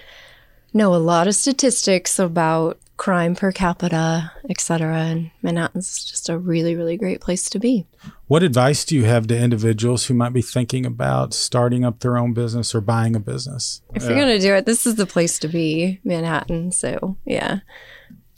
know 0.72 0.94
a 0.94 0.96
lot 0.96 1.28
of 1.28 1.34
statistics 1.34 2.18
about 2.18 2.78
crime 2.98 3.34
per 3.34 3.50
capita, 3.52 4.30
et 4.50 4.60
cetera. 4.60 4.98
And 4.98 5.30
Manhattan's 5.40 6.04
just 6.04 6.28
a 6.28 6.36
really, 6.36 6.74
really 6.76 6.98
great 6.98 7.22
place 7.22 7.48
to 7.50 7.58
be. 7.58 7.86
What 8.26 8.42
advice 8.42 8.84
do 8.84 8.94
you 8.94 9.04
have 9.04 9.26
to 9.28 9.38
individuals 9.38 10.06
who 10.06 10.14
might 10.14 10.34
be 10.34 10.42
thinking 10.42 10.84
about 10.84 11.32
starting 11.32 11.84
up 11.84 12.00
their 12.00 12.18
own 12.18 12.34
business 12.34 12.74
or 12.74 12.82
buying 12.82 13.16
a 13.16 13.20
business? 13.20 13.80
If 13.94 14.02
you're 14.02 14.12
uh, 14.12 14.20
gonna 14.20 14.38
do 14.38 14.52
it, 14.52 14.66
this 14.66 14.86
is 14.86 14.96
the 14.96 15.06
place 15.06 15.38
to 15.38 15.48
be, 15.48 16.00
Manhattan. 16.04 16.72
So 16.72 17.16
yeah, 17.24 17.60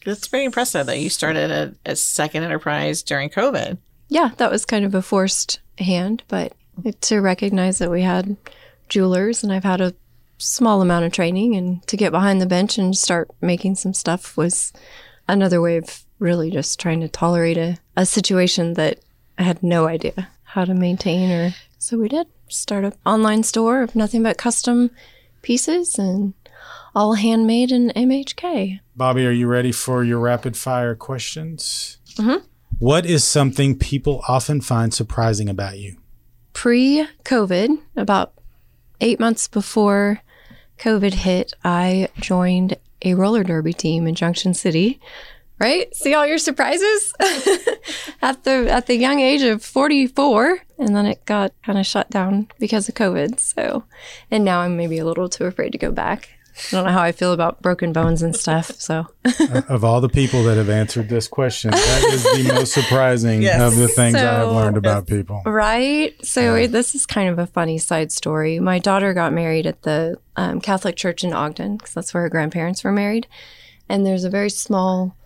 It's 0.06 0.28
very 0.28 0.44
impressive 0.44 0.86
that 0.86 0.98
you 0.98 1.08
started 1.10 1.50
a, 1.50 1.74
a 1.90 1.96
second 1.96 2.44
enterprise 2.44 3.02
during 3.02 3.30
COVID. 3.30 3.78
yeah, 4.08 4.30
that 4.36 4.50
was 4.52 4.64
kind 4.64 4.84
of 4.84 4.94
a 4.94 5.02
forced 5.02 5.58
hand, 5.78 6.22
but 6.28 6.52
to 7.00 7.20
recognize 7.20 7.78
that 7.78 7.90
we 7.90 8.02
had 8.02 8.36
jewelers 8.88 9.42
and 9.42 9.52
I've 9.52 9.64
had 9.64 9.80
a 9.80 9.94
small 10.40 10.82
amount 10.82 11.04
of 11.04 11.12
training, 11.12 11.54
and 11.54 11.86
to 11.86 11.96
get 11.96 12.12
behind 12.12 12.40
the 12.40 12.46
bench 12.46 12.78
and 12.78 12.96
start 12.96 13.28
making 13.40 13.76
some 13.76 13.94
stuff 13.94 14.36
was 14.36 14.72
another 15.28 15.60
way 15.60 15.76
of 15.76 16.04
really 16.18 16.50
just 16.50 16.78
trying 16.80 17.00
to 17.00 17.08
tolerate 17.08 17.56
a, 17.56 17.78
a 17.96 18.04
situation 18.04 18.74
that 18.74 19.00
I 19.38 19.42
had 19.42 19.62
no 19.62 19.86
idea 19.86 20.28
how 20.44 20.64
to 20.64 20.74
maintain 20.74 21.30
or 21.30 21.54
so 21.78 21.96
we 21.96 22.08
did 22.08 22.26
start 22.48 22.84
an 22.84 22.92
online 23.06 23.42
store 23.42 23.82
of 23.82 23.94
nothing 23.94 24.22
but 24.22 24.36
custom 24.36 24.90
pieces 25.42 25.98
and 25.98 26.34
all 26.94 27.14
handmade 27.14 27.70
in 27.72 27.90
MHK. 27.96 28.80
Bobby, 28.96 29.24
are 29.26 29.30
you 29.30 29.46
ready 29.46 29.72
for 29.72 30.04
your 30.04 30.18
rapid 30.18 30.56
fire 30.56 30.94
questions? 30.94 31.98
Mhm. 32.16 32.42
What 32.78 33.06
is 33.06 33.24
something 33.24 33.78
people 33.78 34.22
often 34.28 34.60
find 34.60 34.92
surprising 34.92 35.48
about 35.48 35.78
you? 35.78 35.96
pre 36.52 37.06
COVID, 37.24 37.78
about 37.96 38.34
eight 39.00 39.18
months 39.18 39.48
before 39.48 40.20
COVID 40.80 41.12
hit, 41.12 41.52
I 41.62 42.08
joined 42.18 42.76
a 43.02 43.14
roller 43.14 43.44
derby 43.44 43.72
team 43.72 44.06
in 44.06 44.14
Junction 44.14 44.54
City. 44.54 45.00
Right? 45.58 45.94
See 45.94 46.14
all 46.14 46.26
your 46.26 46.38
surprises 46.38 47.12
at 48.22 48.44
the 48.44 48.66
at 48.70 48.86
the 48.86 48.96
young 48.96 49.20
age 49.20 49.42
of 49.42 49.62
44 49.62 50.62
and 50.78 50.96
then 50.96 51.04
it 51.04 51.26
got 51.26 51.52
kind 51.62 51.78
of 51.78 51.84
shut 51.84 52.08
down 52.08 52.48
because 52.58 52.88
of 52.88 52.94
COVID. 52.94 53.38
So, 53.38 53.84
and 54.30 54.42
now 54.42 54.60
I'm 54.60 54.78
maybe 54.78 54.96
a 54.96 55.04
little 55.04 55.28
too 55.28 55.44
afraid 55.44 55.72
to 55.72 55.78
go 55.78 55.92
back. 55.92 56.30
I 56.56 56.76
don't 56.76 56.84
know 56.86 56.92
how 56.92 57.02
I 57.02 57.12
feel 57.12 57.32
about 57.32 57.62
broken 57.62 57.92
bones 57.92 58.22
and 58.22 58.34
stuff. 58.36 58.72
So, 58.80 59.06
of 59.68 59.84
all 59.84 60.00
the 60.00 60.08
people 60.08 60.42
that 60.44 60.56
have 60.56 60.68
answered 60.68 61.08
this 61.08 61.26
question, 61.28 61.70
that 61.70 62.04
is 62.12 62.22
the 62.22 62.52
most 62.52 62.72
surprising 62.74 63.42
Yes. 63.42 63.60
of 63.60 63.78
the 63.78 63.88
things 63.88 64.16
I 64.16 64.20
have 64.20 64.48
learned 64.52 64.76
about 64.76 65.06
people. 65.06 65.42
Right. 65.46 66.14
So 66.24 66.66
this 66.66 66.94
is 66.94 67.06
kind 67.06 67.28
of 67.28 67.38
a 67.38 67.46
funny 67.46 67.78
side 67.78 68.12
story. 68.12 68.60
My 68.60 68.78
daughter 68.78 69.14
got 69.14 69.32
married 69.32 69.66
at 69.66 69.82
the 69.82 70.18
um, 70.36 70.60
Catholic 70.60 70.96
Church 70.96 71.24
in 71.24 71.32
Ogden 71.32 71.76
because 71.76 71.94
that's 71.94 72.12
where 72.12 72.24
her 72.24 72.28
grandparents 72.28 72.84
were 72.84 72.92
married. 72.92 73.26
And 73.88 74.04
there's 74.06 74.24
a 74.24 74.30
very 74.30 74.50
small 74.50 75.16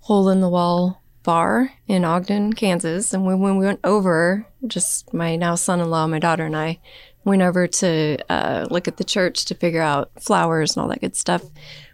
hole 0.00 0.28
in 0.28 0.40
the 0.40 0.48
wall 0.48 1.00
bar 1.22 1.72
in 1.88 2.04
Ogden, 2.04 2.52
Kansas. 2.52 3.14
And 3.14 3.24
when, 3.24 3.40
when 3.40 3.56
we 3.56 3.64
went 3.64 3.80
over, 3.84 4.46
just 4.66 5.14
my 5.14 5.36
now 5.36 5.54
son 5.54 5.80
in 5.80 5.88
law, 5.90 6.06
my 6.06 6.18
daughter, 6.18 6.44
and 6.44 6.56
I 6.56 6.78
went 7.24 7.42
over 7.42 7.66
to 7.66 8.18
uh, 8.30 8.66
look 8.70 8.86
at 8.88 8.96
the 8.98 9.04
church 9.04 9.44
to 9.46 9.54
figure 9.54 9.82
out 9.82 10.10
flowers 10.20 10.76
and 10.76 10.82
all 10.82 10.88
that 10.88 11.00
good 11.00 11.16
stuff. 11.16 11.42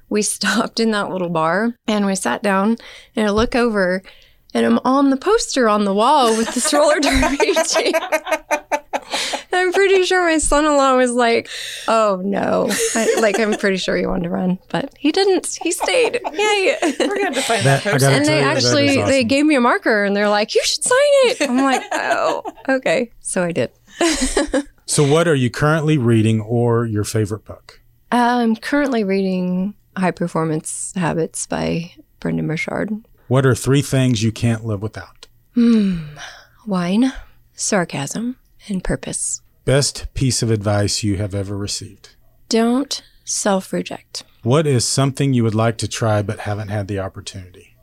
We 0.09 0.23
stopped 0.37 0.81
in 0.81 0.91
that 0.93 1.11
little 1.11 1.29
bar 1.31 1.75
and 1.87 2.07
we 2.07 2.15
sat 2.17 2.43
down 2.43 2.77
and 3.17 3.27
I 3.27 3.31
look 3.31 3.55
over 3.55 4.03
and 4.53 4.67
I'm 4.67 4.81
on 4.85 5.11
the 5.11 5.17
poster 5.17 5.69
on 5.69 5.85
the 5.85 5.95
wall 5.95 6.37
with 6.37 6.53
this 6.55 6.73
roller 6.73 6.99
derby 7.01 7.37
team. 7.69 7.93
I'm 9.53 9.73
pretty 9.73 10.05
sure 10.05 10.25
my 10.25 10.39
son-in-law 10.39 10.97
was 10.97 11.11
like, 11.13 11.49
"Oh 11.87 12.21
no!" 12.25 12.69
I, 12.95 13.17
like 13.21 13.39
I'm 13.39 13.55
pretty 13.55 13.77
sure 13.77 13.97
he 13.97 14.07
wanted 14.07 14.25
to 14.25 14.31
run, 14.31 14.59
but 14.71 14.95
he 14.99 15.13
didn't. 15.13 15.59
He 15.61 15.71
stayed. 15.73 16.21
Yay! 16.33 16.77
We're 16.83 17.07
going 17.07 17.19
to 17.19 17.25
have 17.27 17.35
to 17.35 17.43
find 17.43 17.65
that, 17.67 17.83
That- 17.85 17.93
poster. 17.93 18.09
and 18.09 18.25
they 18.25 18.39
you, 18.39 18.45
that 18.45 18.57
is 18.57 18.65
actually 18.65 19.03
they 19.03 19.25
gave 19.25 19.45
me 19.45 19.57
a 19.57 19.61
marker 19.61 20.05
and 20.05 20.17
they're 20.17 20.29
like, 20.29 20.55
"You 20.55 20.63
should 20.65 20.85
sign 20.85 20.97
it." 21.25 21.43
I'm 21.43 21.57
like, 21.59 21.83
"Oh, 21.93 22.43
okay." 22.69 23.11
So 23.21 23.43
I 23.43 23.53
did. 23.53 23.71
So, 24.91 25.05
what 25.05 25.29
are 25.29 25.37
you 25.37 25.51
currently 25.51 25.99
reading 25.99 26.41
or 26.41 26.85
your 26.85 27.05
favorite 27.05 27.45
book? 27.45 27.81
I'm 28.11 28.57
currently 28.57 29.05
reading 29.05 29.75
High 29.97 30.11
Performance 30.11 30.93
Habits 30.97 31.47
by 31.47 31.93
Brendon 32.19 32.49
Burchard. 32.49 32.91
What 33.29 33.47
are 33.47 33.55
three 33.55 33.83
things 33.83 34.25
you 34.25 34.33
can't 34.33 34.65
live 34.65 34.83
without? 34.83 35.29
Hmm. 35.55 36.07
Wine, 36.67 37.13
sarcasm, 37.55 38.35
and 38.67 38.83
purpose. 38.83 39.43
Best 39.65 40.13
piece 40.15 40.43
of 40.43 40.51
advice 40.51 41.05
you 41.05 41.19
have 41.19 41.37
ever 41.37 41.57
received? 41.57 42.17
Don't 42.49 43.01
self-reject. 43.25 44.25
What 44.43 44.67
is 44.67 44.85
something 44.85 45.33
you 45.33 45.45
would 45.45 45.55
like 45.55 45.79
to 45.79 45.87
try 45.87 46.21
but 46.21 46.41
haven't 46.41 46.67
had 46.67 46.89
the 46.89 46.99
opportunity? 46.99 47.77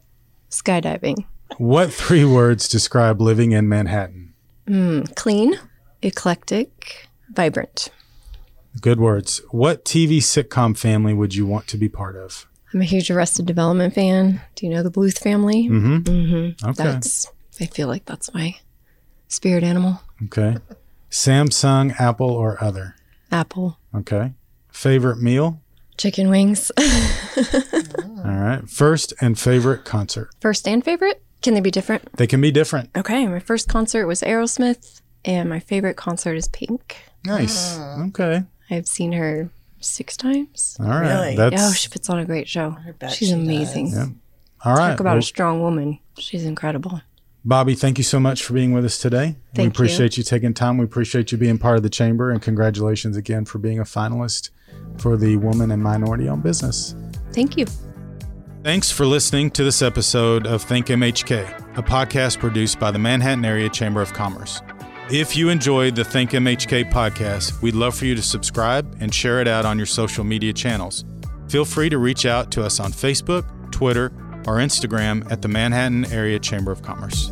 Skydiving. 0.50 1.24
What 1.58 1.94
three 1.94 2.26
words 2.26 2.68
describe 2.68 3.22
living 3.22 3.54
in 3.54 3.70
Manhattan? 3.70 4.34
Hmm. 4.68 5.04
Clean, 5.16 5.58
eclectic, 6.02 7.08
vibrant. 7.34 7.90
Good 8.82 9.00
words. 9.00 9.42
What 9.52 9.86
TV 9.86 10.18
sitcom 10.18 10.78
family 10.78 11.14
would 11.14 11.34
you 11.36 11.46
want 11.46 11.68
to 11.68 11.78
be 11.78 11.90
part 11.90 12.16
of? 12.16 12.46
I'm 12.74 12.82
a 12.82 12.86
huge 12.86 13.10
Arrested 13.10 13.46
Development 13.46 13.94
fan. 13.94 14.42
Do 14.56 14.66
you 14.66 14.72
know 14.74 14.84
the 14.84 14.92
Bluth 14.92 15.18
family? 15.20 15.68
Mm-hmm. 15.70 15.98
Mm-hmm. 16.00 16.66
Okay. 16.70 16.84
That's. 16.84 17.28
I 17.60 17.66
feel 17.66 17.88
like 17.88 18.06
that's 18.06 18.34
my 18.34 18.56
spirit 19.30 19.64
animal. 19.64 20.02
Okay. 20.26 20.58
Samsung, 21.10 22.00
Apple, 22.00 22.30
or 22.30 22.62
other? 22.64 22.96
Apple, 23.32 23.78
Okay. 23.96 24.34
Favorite 24.72 25.20
meal? 25.20 25.62
chicken 25.98 26.30
wings. 26.30 26.72
All 26.78 28.24
right. 28.26 28.70
First 28.70 29.14
and 29.20 29.40
favorite 29.40 29.84
concert? 29.86 30.30
first 30.40 30.68
and 30.68 30.84
favorite? 30.86 31.24
Can 31.42 31.56
they 31.56 31.60
be 31.60 31.72
different? 31.72 32.16
They 32.18 32.28
can 32.28 32.42
be 32.42 32.52
different. 32.52 32.90
Okay, 32.96 33.26
my 33.28 33.40
first 33.40 33.68
concert 33.68 34.06
was 34.06 34.22
Aerosmith, 34.22 35.02
and 35.26 35.50
my 35.50 35.60
favorite 35.60 35.96
concert 35.98 36.36
is 36.36 36.48
Pink. 36.48 36.98
Nice. 37.26 37.78
Ah. 37.80 38.06
Okay. 38.08 38.44
I've 38.70 38.88
seen 38.88 39.12
her 39.14 39.50
six 39.80 40.18
times. 40.18 40.78
All 40.80 40.88
right. 40.88 41.10
Really? 41.14 41.36
That's 41.36 41.62
oh, 41.62 41.74
she 41.74 41.90
puts 41.90 42.10
on 42.10 42.20
a 42.20 42.26
great 42.26 42.48
show. 42.48 42.76
bet 43.00 43.12
She's 43.12 43.30
she 43.30 43.34
amazing. 43.34 43.92
does. 43.92 44.10
all 44.66 44.76
right. 44.76 44.90
Talk 44.92 45.00
about 45.02 45.12
Well, 45.12 45.20
a 45.20 45.24
strong 45.24 45.62
woman. 45.62 46.00
She's 46.18 46.44
incredible. 46.46 47.02
Bobby, 47.46 47.76
thank 47.76 47.98
you 47.98 48.04
so 48.04 48.20
much 48.20 48.44
for 48.44 48.54
being 48.54 48.74
with 48.74 48.84
us 48.84 48.98
today. 48.98 49.28
we 49.28 49.56
Thank 49.56 49.66
you. 49.68 49.70
appreciate 49.70 50.18
you. 50.18 50.24
taking 50.24 50.54
time. 50.54 50.78
We 50.78 50.84
appreciate 50.84 51.32
you 51.32 51.38
being 51.38 51.58
part 51.58 51.78
of 51.78 51.84
the 51.84 51.90
chamber, 51.90 52.30
and 52.32 52.42
congratulations 52.42 53.16
again 53.16 53.46
for 53.46 53.58
being 53.60 53.80
a 53.80 53.84
finalist 53.84 54.50
for 54.98 55.16
the 55.16 55.38
Woman 55.38 55.72
and 55.72 55.82
Minority 55.82 56.28
Owned 56.28 56.44
Business. 56.44 56.94
Thank 57.32 57.56
you. 57.56 57.66
Thanks 58.64 58.92
for 58.92 59.06
listening 59.06 59.50
to 59.52 59.64
this 59.64 59.82
episode 59.82 60.46
of 60.46 60.62
Think 60.62 60.88
MHK, 60.88 61.78
a 61.78 61.84
podcast 61.84 62.40
produced 62.40 62.80
by 62.82 62.92
the 62.92 63.00
Manhattan 63.00 63.46
Area 63.46 63.70
Chamber 63.70 64.02
of 64.02 64.12
Commerce. 64.12 64.62
If 65.10 65.38
you 65.38 65.48
enjoyed 65.48 65.96
the 65.96 66.04
Think 66.04 66.32
MHK 66.32 66.92
podcast, 66.92 67.62
we'd 67.62 67.76
love 67.76 67.96
for 67.96 68.04
you 68.04 68.14
to 68.14 68.22
subscribe 68.22 68.98
and 69.00 69.14
share 69.14 69.40
it 69.40 69.48
out 69.48 69.66
on 69.66 69.78
your 69.78 69.86
social 69.86 70.26
media 70.26 70.52
channels. 70.52 71.06
Feel 71.48 71.64
free 71.64 71.88
to 71.88 71.98
reach 71.98 72.26
out 72.26 72.52
to 72.52 72.66
us 72.66 72.82
on 72.82 72.92
Facebook, 72.92 73.46
Twitter, 73.72 74.08
or 74.46 74.58
Instagram 74.58 75.30
at 75.32 75.42
the 75.42 75.48
Manhattan 75.48 76.04
Area 76.12 76.40
Chamber 76.40 76.74
of 76.74 76.82
Commerce. 76.82 77.32